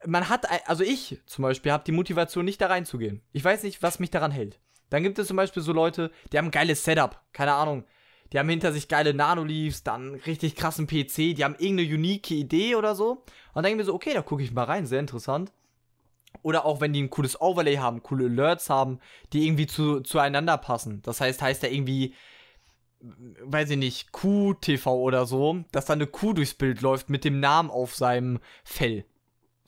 [0.05, 3.22] man hat, also ich zum Beispiel, habe die Motivation nicht da reinzugehen.
[3.32, 4.61] Ich weiß nicht, was mich daran hält.
[4.90, 7.84] Dann gibt es zum Beispiel so Leute, die haben ein geiles Setup, keine Ahnung.
[8.32, 12.74] Die haben hinter sich geile Nanoleafs, dann richtig krassen PC, die haben irgendeine unique Idee
[12.74, 13.11] oder so.
[13.11, 13.24] Und
[13.55, 15.53] dann denken wir so, okay, da gucke ich mal rein, sehr interessant.
[16.42, 19.01] Oder auch wenn die ein cooles Overlay haben, coole Alerts haben,
[19.32, 21.03] die irgendwie zu, zueinander passen.
[21.03, 22.14] Das heißt, heißt da irgendwie,
[23.01, 27.40] weiß ich nicht, QTV oder so, dass da eine Kuh durchs Bild läuft mit dem
[27.40, 29.05] Namen auf seinem Fell.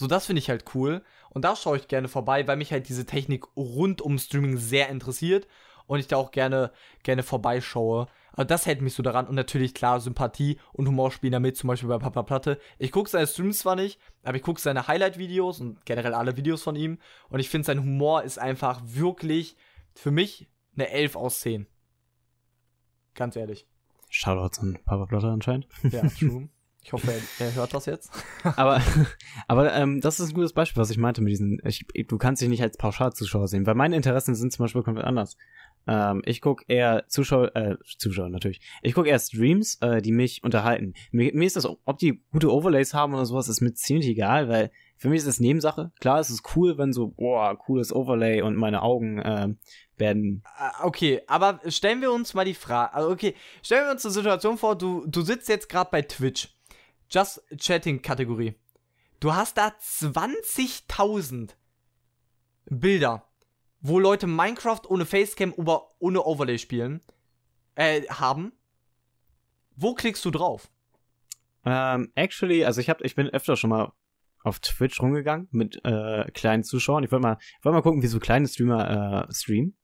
[0.01, 1.03] So, das finde ich halt cool.
[1.31, 4.89] Und da schaue ich gerne vorbei, weil mich halt diese Technik rund um Streaming sehr
[4.89, 5.47] interessiert
[5.87, 6.71] und ich da auch gerne,
[7.03, 8.07] gerne vorbeischaue.
[8.33, 9.27] Aber das hält mich so daran.
[9.27, 12.61] Und natürlich, klar, Sympathie und Humor spielen da mit, zum Beispiel bei Papa Platte.
[12.79, 16.63] Ich gucke seine Streams zwar nicht, aber ich gucke seine Highlight-Videos und generell alle Videos
[16.63, 16.99] von ihm.
[17.31, 19.57] Und ich finde, sein Humor ist einfach wirklich
[19.95, 21.67] für mich eine 11 aus 10.
[23.15, 23.67] Ganz ehrlich.
[24.11, 25.67] Shoutouts an Papa Platte anscheinend.
[25.83, 26.49] Ja, true.
[26.89, 28.11] Ich hoffe, er, er hört das jetzt.
[28.57, 28.81] aber
[29.47, 31.61] aber ähm, das ist ein gutes Beispiel, was ich meinte mit diesen.
[31.67, 35.05] Ich, du kannst dich nicht als Pauschalzuschauer sehen, weil meine Interessen sind zum Beispiel komplett
[35.05, 35.37] anders.
[35.87, 38.63] Ähm, ich gucke eher Zuschauer, äh, Zuschauer natürlich.
[38.81, 40.95] Ich gucke eher Streams, äh, die mich unterhalten.
[41.11, 44.49] Mir, mir ist das, ob die gute Overlays haben oder sowas, ist mir ziemlich egal,
[44.49, 45.93] weil für mich ist das Nebensache.
[46.01, 49.59] Klar, es ist cool, wenn so, boah, cooles Overlay und meine Augen, ähm,
[49.99, 50.43] werden.
[50.57, 52.95] Ah, Okay, aber stellen wir uns mal die Frage.
[52.95, 56.58] Also okay, stellen wir uns eine Situation vor, du, du sitzt jetzt gerade bei Twitch.
[57.11, 58.55] Just Chatting-Kategorie.
[59.21, 61.51] Du hast da 20.000
[62.67, 63.27] Bilder,
[63.81, 67.01] wo Leute Minecraft ohne Facecam oder ohne Overlay spielen,
[67.75, 68.53] äh, haben.
[69.77, 70.71] Wo klickst du drauf?
[71.65, 73.93] Ähm, actually, also ich hab, ich bin öfter schon mal
[74.45, 77.05] auf Twitch rumgegangen mit äh, kleinen Zuschauern.
[77.05, 79.77] Ich wollte mal, ich wollte mal gucken, wie so kleine Streamer äh, streamen.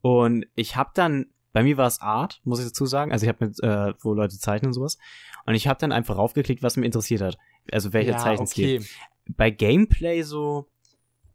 [0.00, 3.12] Und ich habe dann, bei mir war es Art, muss ich dazu sagen.
[3.12, 4.98] Also ich habe mit, äh, wo Leute zeichnen und sowas.
[5.46, 7.38] Und ich habe dann einfach raufgeklickt, was mich interessiert hat.
[7.70, 8.80] Also welcher ja, Zeichenstil.
[8.80, 8.88] okay.
[9.28, 10.68] Bei Gameplay so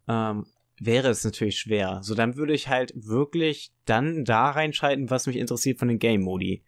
[0.09, 0.45] ähm,
[0.78, 1.99] wäre es natürlich schwer.
[2.03, 6.65] So dann würde ich halt wirklich dann da reinschalten, was mich interessiert von den Game-Modi.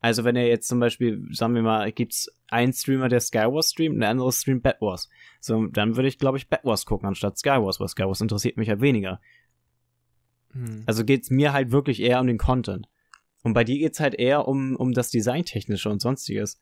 [0.00, 3.96] Also wenn er jetzt zum Beispiel, sagen wir mal, gibt's einen Streamer, der Skywars streamt,
[3.96, 5.10] und der andere streamt Bad Wars.
[5.40, 8.70] So, dann würde ich, glaube ich, Bad Wars gucken, anstatt Skywars, weil Skywars interessiert mich
[8.70, 9.20] halt weniger.
[10.56, 10.82] Hm.
[10.86, 12.88] Also geht's mir halt wirklich eher um den Content.
[13.42, 16.58] Und bei dir geht's halt eher um, um das Designtechnische und sonstiges.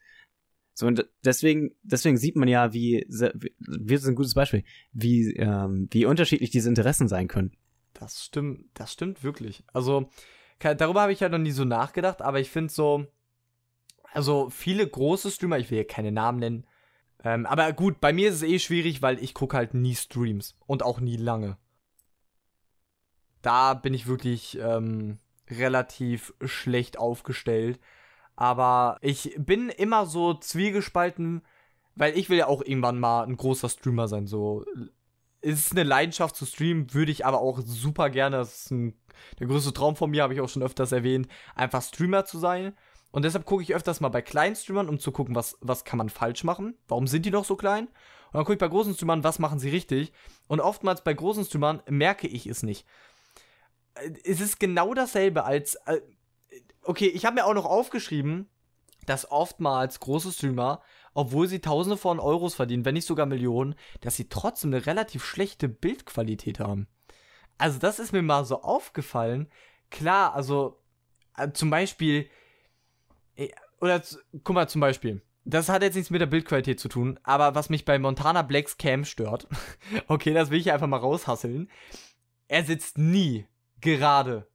[0.74, 5.88] So, und deswegen, deswegen sieht man ja, wie, wir sind ein gutes Beispiel, wie, ähm,
[5.92, 7.56] wie unterschiedlich diese Interessen sein können.
[7.94, 9.62] Das stimmt, das stimmt wirklich.
[9.72, 10.10] Also,
[10.58, 13.06] darüber habe ich ja noch nie so nachgedacht, aber ich finde so,
[14.12, 16.66] also viele große Streamer, ich will hier keine Namen nennen,
[17.22, 20.56] ähm, aber gut, bei mir ist es eh schwierig, weil ich gucke halt nie Streams
[20.66, 21.56] und auch nie lange.
[23.44, 25.18] Da bin ich wirklich ähm,
[25.50, 27.78] relativ schlecht aufgestellt.
[28.36, 31.42] Aber ich bin immer so zwiegespalten,
[31.94, 34.26] weil ich will ja auch irgendwann mal ein großer Streamer sein.
[34.26, 34.64] So
[35.44, 38.94] es ist eine Leidenschaft zu streamen, würde ich aber auch super gerne, das ist ein,
[39.38, 42.72] der größte Traum von mir, habe ich auch schon öfters erwähnt, einfach Streamer zu sein.
[43.12, 45.98] Und deshalb gucke ich öfters mal bei kleinen Streamern, um zu gucken, was, was kann
[45.98, 47.86] man falsch machen, warum sind die noch so klein.
[47.86, 50.12] Und dann gucke ich bei großen Streamern, was machen sie richtig.
[50.48, 52.86] Und oftmals bei großen Streamern merke ich es nicht.
[53.94, 55.74] Äh, Es ist genau dasselbe als.
[55.86, 56.00] äh,
[56.86, 58.46] Okay, ich habe mir auch noch aufgeschrieben,
[59.06, 60.82] dass oftmals große Streamer,
[61.14, 65.24] obwohl sie Tausende von Euros verdienen, wenn nicht sogar Millionen, dass sie trotzdem eine relativ
[65.24, 66.86] schlechte Bildqualität haben.
[67.56, 69.48] Also das ist mir mal so aufgefallen.
[69.90, 70.82] Klar, also
[71.36, 72.28] äh, zum Beispiel,
[73.36, 73.48] äh,
[73.80, 74.02] oder
[74.42, 77.70] guck mal zum Beispiel, das hat jetzt nichts mit der Bildqualität zu tun, aber was
[77.70, 79.46] mich bei Montana Blacks Cam stört,
[80.08, 81.70] okay, das will ich einfach mal raushasseln,
[82.48, 83.46] er sitzt nie
[83.84, 84.48] gerade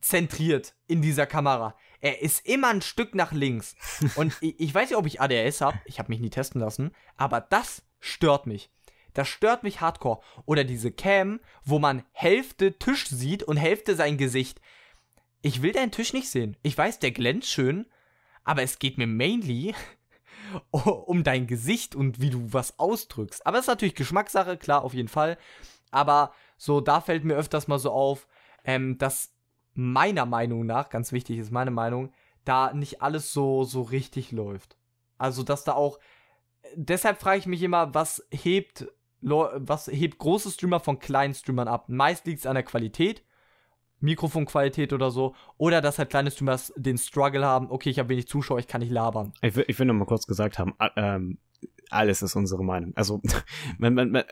[0.00, 1.76] zentriert in dieser Kamera.
[2.00, 3.76] Er ist immer ein Stück nach links.
[4.14, 5.78] Und ich, ich weiß nicht, ob ich ADS habe.
[5.84, 6.92] Ich habe mich nie testen lassen.
[7.16, 8.70] Aber das stört mich.
[9.12, 10.20] Das stört mich hardcore.
[10.46, 14.60] Oder diese Cam, wo man Hälfte Tisch sieht und Hälfte sein Gesicht.
[15.42, 16.56] Ich will deinen Tisch nicht sehen.
[16.62, 17.86] Ich weiß, der glänzt schön.
[18.44, 19.74] Aber es geht mir mainly
[20.70, 23.44] um dein Gesicht und wie du was ausdrückst.
[23.46, 25.36] Aber es ist natürlich Geschmackssache, klar, auf jeden Fall.
[25.90, 28.26] Aber so, da fällt mir öfters mal so auf,
[28.64, 29.34] ähm, dass
[29.74, 32.12] meiner Meinung nach, ganz wichtig ist meine Meinung,
[32.44, 34.76] da nicht alles so, so richtig läuft.
[35.18, 35.98] Also, dass da auch,
[36.74, 38.88] deshalb frage ich mich immer, was hebt,
[39.20, 41.88] was hebt große Streamer von kleinen Streamern ab?
[41.88, 43.22] Meist liegt es an der Qualität,
[44.00, 48.28] Mikrofonqualität oder so, oder dass halt kleine Streamers den Struggle haben, okay, ich habe wenig
[48.28, 49.34] Zuschauer, ich kann nicht labern.
[49.42, 51.38] Ich will, ich will nur mal kurz gesagt haben, ähm,
[51.90, 52.92] alles ist unsere Meinung.
[52.96, 53.20] Also,
[53.78, 54.24] man, man, man,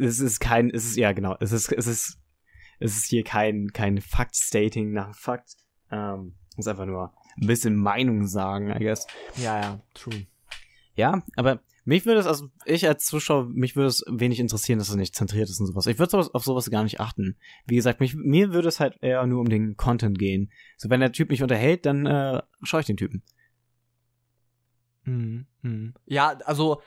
[0.00, 2.20] es ist kein, es ist, ja genau, es ist, es ist,
[2.80, 5.56] es ist hier kein, kein Fact-Stating nach Fakt.
[5.90, 9.06] Ähm, es ist einfach nur ein bisschen Meinung sagen, I guess.
[9.36, 10.26] Ja, ja, true.
[10.94, 14.88] Ja, aber mich würde es, also ich als Zuschauer, mich würde es wenig interessieren, dass
[14.88, 15.86] es nicht zentriert ist und sowas.
[15.86, 17.36] Ich würde sowas, auf sowas gar nicht achten.
[17.66, 20.50] Wie gesagt, mich, mir würde es halt eher nur um den Content gehen.
[20.76, 23.22] So, wenn der Typ mich unterhält, dann äh, schaue ich den Typen.
[25.04, 25.46] Mhm.
[25.62, 25.94] Mhm.
[26.06, 26.80] Ja, also,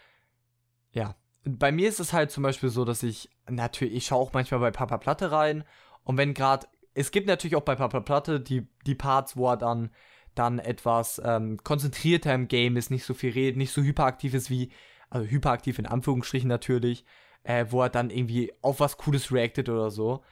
[0.92, 1.16] ja.
[1.48, 4.60] Bei mir ist es halt zum Beispiel so, dass ich natürlich, ich schaue auch manchmal
[4.60, 5.64] bei Papa Platte rein
[6.04, 9.58] und wenn gerade, es gibt natürlich auch bei Papa Platte die, die Parts, wo er
[9.58, 9.92] dann,
[10.36, 14.50] dann etwas ähm, konzentrierter im Game ist, nicht so viel redet, nicht so hyperaktiv ist
[14.50, 14.72] wie,
[15.10, 17.06] also hyperaktiv in Anführungsstrichen natürlich,
[17.44, 20.24] äh, wo er dann irgendwie auf was Cooles reactet oder so.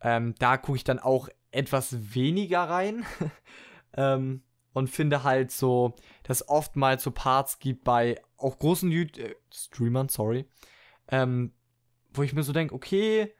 [0.00, 3.04] Ähm, da gucke ich dann auch etwas weniger rein.
[3.96, 4.42] ähm,
[4.72, 10.08] und finde halt so, dass oftmals so Parts gibt bei auch großen Yu- äh, Streamern,
[10.08, 10.46] sorry,
[11.08, 11.52] ähm,
[12.14, 13.32] wo ich mir so denke, okay,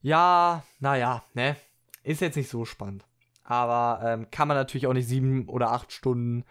[0.00, 1.56] ja, naja, ne,
[2.02, 3.04] ist jetzt nicht so spannend.
[3.44, 6.44] Aber ähm, kann man natürlich auch nicht sieben oder acht Stunden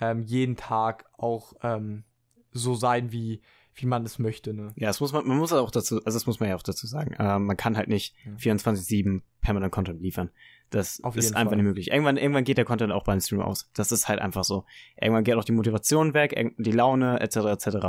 [0.00, 2.04] ähm, jeden Tag auch ähm,
[2.52, 3.42] so sein, wie,
[3.74, 4.72] wie man es möchte, ne?
[4.76, 6.86] Ja, das muss man, man muss auch dazu, also das muss man ja auch dazu
[6.86, 7.14] sagen.
[7.18, 8.32] Ähm, man kann halt nicht Ja.
[8.54, 10.30] 24-7 permanent Content liefern.
[10.70, 11.56] Das ist einfach Fall.
[11.56, 11.90] nicht möglich.
[11.90, 13.70] Irgendwann, irgendwann geht der Content auch beim Stream aus.
[13.74, 14.64] Das ist halt einfach so.
[15.00, 17.86] Irgendwann geht auch die Motivation weg, die Laune, etc., etc.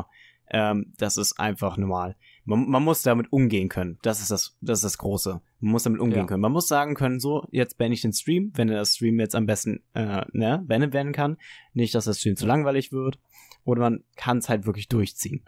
[0.51, 2.15] Ähm, das ist einfach normal.
[2.45, 3.99] Man, man muss damit umgehen können.
[4.01, 5.41] Das ist das, das ist das Große.
[5.59, 6.25] Man muss damit umgehen Ja.
[6.25, 6.41] können.
[6.41, 9.45] Man muss sagen können, so, jetzt beende ich den Stream, wenn der Stream jetzt am
[9.45, 11.37] besten, äh, ne, beendet werden kann.
[11.73, 13.19] Nicht, dass der Stream zu langweilig wird.
[13.63, 15.43] Oder man kann es halt wirklich durchziehen.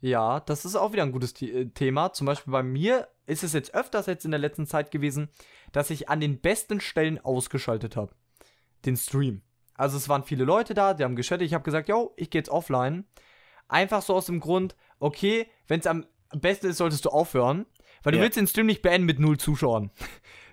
[0.00, 2.12] Ja, das ist auch wieder ein gutes äh, Thema.
[2.12, 5.28] Zum Beispiel bei mir ist es jetzt öfters jetzt in der letzten Zeit gewesen,
[5.72, 8.12] dass ich an den besten Stellen ausgeschaltet habe.
[8.84, 9.42] Den Stream.
[9.74, 11.46] Also es waren viele Leute da, die haben geschattet.
[11.46, 13.04] Ich habe gesagt, yo, ich gehe jetzt offline.
[13.68, 17.66] Einfach so aus dem Grund, okay, wenn es am besten ist, solltest du aufhören.
[18.02, 18.24] Weil du Ja.
[18.24, 19.90] willst den Stream nicht beenden mit null Zuschauern.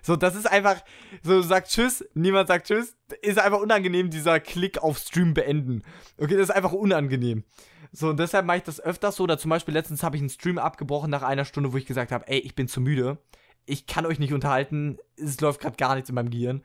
[0.02, 0.84] So, das ist einfach,
[1.24, 2.96] so sagt Tschüss, niemand sagt Tschüss.
[3.22, 5.82] Ist einfach unangenehm, dieser Klick auf Stream beenden.
[6.16, 7.42] Okay, das ist einfach unangenehm.
[7.90, 9.24] So, und deshalb mache ich das öfters so.
[9.24, 12.12] Oder zum Beispiel letztens habe ich einen Stream abgebrochen nach einer Stunde, wo ich gesagt
[12.12, 13.18] habe, ey, ich bin zu müde.
[13.64, 14.98] Ich kann euch nicht unterhalten.
[15.16, 16.62] Es läuft gerade gar nichts in meinem Gehirn.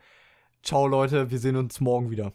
[0.61, 2.33] Ciao, Leute, wir sehen uns morgen wieder.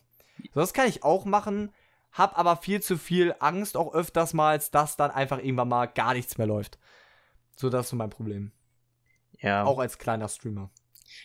[0.55, 1.71] So, das kann ich auch machen.
[2.11, 6.15] Hab aber viel zu viel Angst auch öfters mal, dass dann einfach irgendwann mal gar
[6.15, 6.81] nichts mehr läuft.
[7.57, 8.53] So, das ist so mein Problem.
[9.41, 9.65] Ja.
[9.65, 10.71] Auch als kleiner Streamer.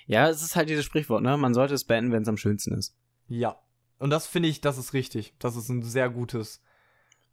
[0.06, 1.38] Ja, es ist halt dieses Sprichwort, ne?
[1.38, 2.96] Man sollte es beenden, wenn es am schönsten ist.
[3.28, 3.60] Ja.
[4.00, 5.36] Und das finde ich, das ist richtig.
[5.40, 6.64] Das ist ein sehr gutes,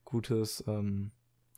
[0.04, 1.12] gutes, ähm,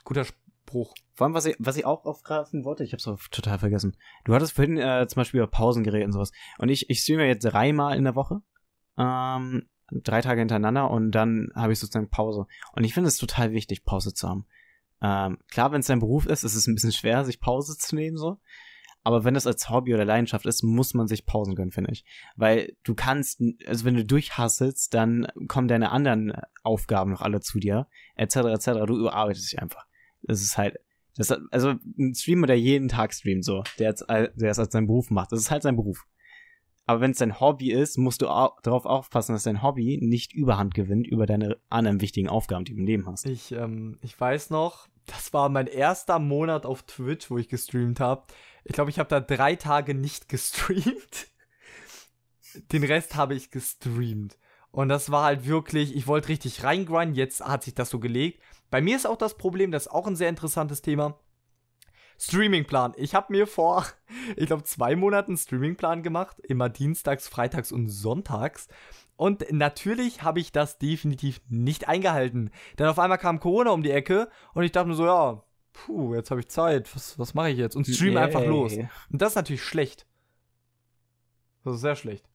[0.04, 0.94] guter Spruch.
[1.14, 3.96] Vor allem, was ich, was ich auch aufgreifen wollte, ich hab's auch total vergessen.
[4.24, 6.32] Du hattest vorhin äh, zum Beispiel über Pausengeräte und sowas.
[6.58, 8.42] Und ich, ich streame jetzt dreimal in der Woche.
[8.98, 12.46] Ähm, drei Tage hintereinander und dann habe ich sozusagen Pause.
[12.72, 14.46] Und ich finde es total wichtig, Pause zu haben.
[15.02, 17.94] Ähm, klar, wenn es dein Beruf ist, ist es ein bisschen schwer, sich Pause zu
[17.94, 18.38] nehmen, so.
[19.02, 22.04] Aber wenn das als Hobby oder Leidenschaft ist, muss man sich Pausen gönnen, finde ich.
[22.36, 27.58] Weil du kannst, also wenn du durchhasselst, dann kommen deine anderen Aufgaben noch alle zu
[27.58, 27.86] dir,
[28.16, 28.66] etc., etc.
[28.86, 29.86] Du überarbeitest dich einfach.
[30.22, 30.76] Das ist halt,
[31.16, 34.86] das, also ein Streamer, der jeden Tag streamt, so, der jetzt, der es als seinen
[34.86, 36.04] Beruf macht, das ist halt sein Beruf.
[36.84, 40.34] Aber wenn es dein Hobby ist, musst du au darauf aufpassen, dass dein Hobby nicht
[40.34, 43.26] Überhand gewinnt über deine anderen wichtigen Aufgaben, die du im Leben hast.
[43.26, 48.00] Ich, ähm, ich weiß noch, das war mein erster Monat auf Twitch, wo ich gestreamt
[48.00, 48.24] habe.
[48.64, 51.28] Ich glaube, ich habe da drei Tage nicht gestreamt.
[52.72, 54.36] Den Rest habe ich gestreamt.
[54.72, 58.40] Und das war halt wirklich, ich wollte richtig reingrinden, jetzt hat sich das so gelegt.
[58.70, 61.18] Bei mir ist auch das Problem, das ist auch ein sehr interessantes Thema.
[62.18, 62.92] Streamingplan.
[62.96, 63.86] Ich habe mir vor,
[64.36, 66.38] ich glaube, zwei Monaten Streamingplan gemacht.
[66.40, 68.68] Immer dienstags, freitags und sonntags.
[69.20, 72.50] Und natürlich habe ich das definitiv nicht eingehalten.
[72.78, 75.42] Denn auf einmal kam Corona um die Ecke und ich dachte mir so, ja,
[75.74, 76.88] puh, jetzt habe ich Zeit.
[76.96, 77.76] Was, was mache ich jetzt?
[77.76, 78.22] Und stream Yay.
[78.22, 78.78] einfach los.
[78.78, 80.06] Und das ist natürlich schlecht.
[81.64, 82.29] Das ist sehr schlecht.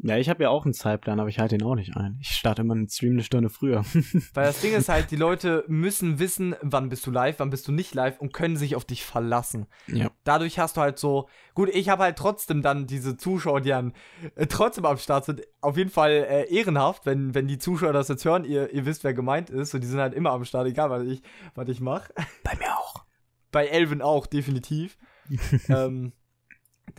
[0.00, 2.18] Ja, ich habe ja auch einen Zeitplan, aber ich halte ihn auch nicht ein.
[2.20, 3.84] Ich starte immer einen Stream eine Stunde früher.
[4.34, 7.66] Weil das Ding ist halt, die Leute müssen wissen, wann bist du live, wann bist
[7.66, 9.66] du nicht live und können sich auf dich verlassen.
[9.88, 10.10] ja.
[10.22, 13.92] Dadurch hast du halt so, gut, ich habe halt trotzdem dann diese Zuschauer, die dann
[14.36, 18.06] äh, trotzdem am Start sind, auf jeden Fall äh, ehrenhaft, wenn, wenn die Zuschauer das
[18.06, 20.68] jetzt hören, ihr, ihr wisst, wer gemeint ist und die sind halt immer am Start,
[20.68, 21.22] egal was ich,
[21.54, 22.12] was ich mache.
[22.44, 23.04] Bei mir auch.
[23.50, 24.96] Bei Elvin auch, definitiv.
[25.68, 26.12] ähm,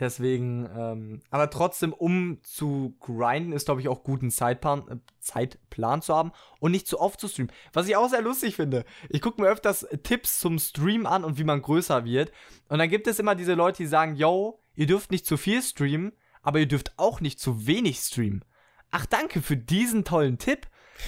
[0.00, 4.96] deswegen, ähm, aber trotzdem, um zu grinden, ist, glaube ich, auch gut, einen Zeitplan, äh,
[5.20, 7.52] Zeitplan zu haben und nicht zu oft zu streamen.
[7.72, 8.84] Was ich auch sehr lustig finde.
[9.08, 12.32] Ich gucke mir öfters Tipps zum Stream an und wie man größer wird.
[12.68, 15.62] Und dann gibt es immer diese Leute, die sagen, yo, ihr dürft nicht zu viel
[15.62, 18.44] streamen, aber ihr dürft auch nicht zu wenig streamen.
[18.90, 20.66] Ach, danke für diesen tollen Tipp.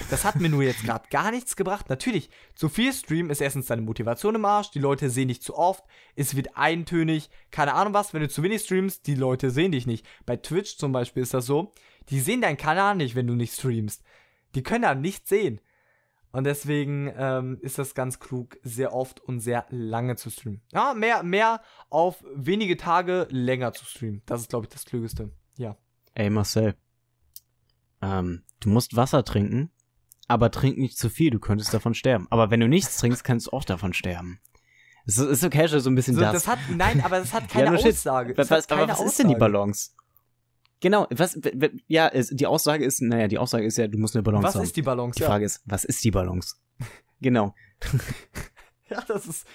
[0.09, 1.89] Das hat mir nur jetzt gerade gar nichts gebracht.
[1.89, 5.55] Natürlich, zu viel Stream ist erstens deine Motivation im Arsch, die Leute sehen dich zu
[5.57, 5.83] oft,
[6.15, 9.87] es wird eintönig, keine Ahnung was, wenn du zu wenig streamst, die Leute sehen dich
[9.87, 10.05] nicht.
[10.25, 11.73] Bei Twitch zum Beispiel ist das so,
[12.09, 14.03] die sehen deinen Kanal nicht, wenn du nicht streamst.
[14.55, 15.59] Die können da nichts sehen.
[16.31, 20.61] Und deswegen ähm, ist das ganz klug, sehr oft und sehr lange zu streamen.
[20.71, 24.23] Ja, mehr, mehr auf wenige Tage länger zu streamen.
[24.25, 25.31] Das ist, glaube ich, das Klügeste.
[25.57, 25.77] Ja.
[26.15, 26.75] Ey, Marcel.
[28.01, 29.69] Ähm, du musst Wasser trinken,
[30.33, 32.27] aber trink nicht zu viel, du könntest davon sterben.
[32.29, 34.39] Aber wenn du nichts trinkst, kannst du auch davon sterben.
[35.05, 36.33] Es ist, ist okay, so ein bisschen So, das.
[36.33, 36.47] das.
[36.47, 37.87] hat, nein, aber das hat keine shit.
[37.93, 38.37] Aussage.
[38.37, 39.51] Was, Das was, keine was ist denn die Aussage.
[39.51, 39.91] Balance?
[40.79, 41.39] Genau, was,
[41.87, 44.63] ja, die Aussage ist, naja, die Aussage ist ja, du musst eine Balance Was haben.
[44.63, 45.17] ist die Balance?
[45.17, 46.55] die Frage ist, was ist die Balance?
[47.21, 47.55] genau.
[47.81, 47.99] Ja.
[48.97, 49.47] ja, das ist.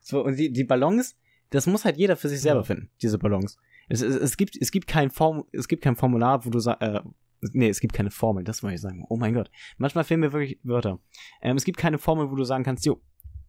[0.00, 1.14] So, und die, die Balance,
[1.50, 2.64] das muss halt jeder für sich selber Ja.
[2.64, 3.56] finden, diese Balance.
[3.88, 6.82] Es, es, es gibt, es gibt kein Form, es gibt kein Formular, wo du sagst,
[6.82, 7.00] äh,
[7.40, 9.04] nee, es gibt keine Formel, das wollte ich sagen.
[9.08, 9.50] Oh mein Gott.
[9.76, 10.98] Manchmal fehlen mir wirklich Wörter.
[11.42, 13.00] Ähm, es gibt keine Formel, wo du sagen kannst, jo,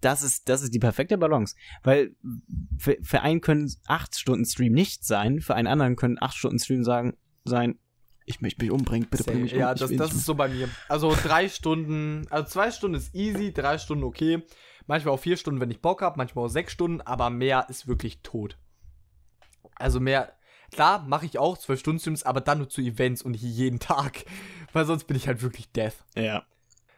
[0.01, 1.55] das ist, das ist die perfekte Balance.
[1.83, 2.15] Weil
[2.77, 6.59] für, für einen können acht Stunden Stream nicht sein, für einen anderen können acht Stunden
[6.59, 7.79] Stream sagen, sein,
[8.25, 9.59] ich möchte mich umbringen, bitte bring mich um.
[9.59, 10.69] ja, das, das ist so bei mir.
[10.87, 14.43] Also drei Stunden, also zwei Stunden ist easy, drei Stunden okay.
[14.85, 17.87] Manchmal auch vier Stunden, wenn ich Bock habe, manchmal auch sechs Stunden, aber mehr ist
[17.87, 18.57] wirklich tot.
[19.75, 20.33] Also mehr,
[20.71, 23.79] klar, mache ich auch zwölf Stunden Streams, aber dann nur zu Events und nicht jeden
[23.79, 24.25] Tag.
[24.73, 25.95] Weil sonst bin ich halt wirklich death.
[26.15, 26.43] Ja.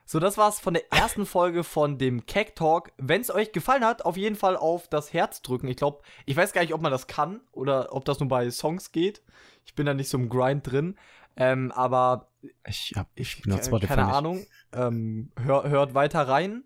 [0.06, 2.92] So, das war's von der ersten Folge von dem Keck Talk.
[2.98, 5.70] Wenn es euch gefallen hat, auf jeden Fall auf das Herz drücken.
[5.70, 8.52] Ich glaube, ich weiß gar nicht, ob man das kann oder ob das nur bei
[8.52, 9.22] Songs geht.
[9.64, 10.98] Ich bin da nicht so im Grind drin.
[11.38, 12.28] Ähm, aber
[12.66, 14.14] Ich hab, ich benutze Spotify keine.
[14.14, 14.46] Ahnung.
[14.74, 16.66] Ähm, hör, hört weiter rein.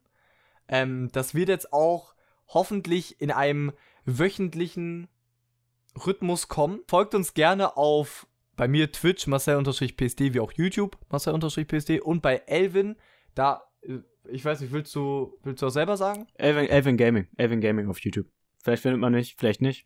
[0.67, 2.15] Ähm, das wird jetzt auch
[2.47, 3.73] hoffentlich in einem
[4.05, 5.07] wöchentlichen
[6.05, 6.81] Rhythmus kommen.
[6.87, 12.95] Folgt uns gerne auf bei mir Twitch Marcel-PSD wie auch YouTube Marcel-PSD und bei Elvin
[13.33, 16.27] da äh, ich weiß nicht willst du willst du auch selber sagen?
[16.35, 17.27] Elvin, Elvin Gaming.
[17.37, 18.27] Elvin Gaming auf YouTube.
[18.63, 19.85] Vielleicht findet man nicht, vielleicht nicht.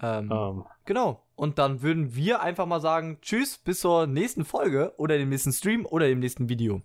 [0.00, 1.24] Ähm, Ähm, Genau.
[1.34, 5.52] Und dann würden wir einfach mal sagen Tschüss bis zur nächsten Folge oder dem nächsten
[5.52, 6.82] Stream oder dem nächsten Video.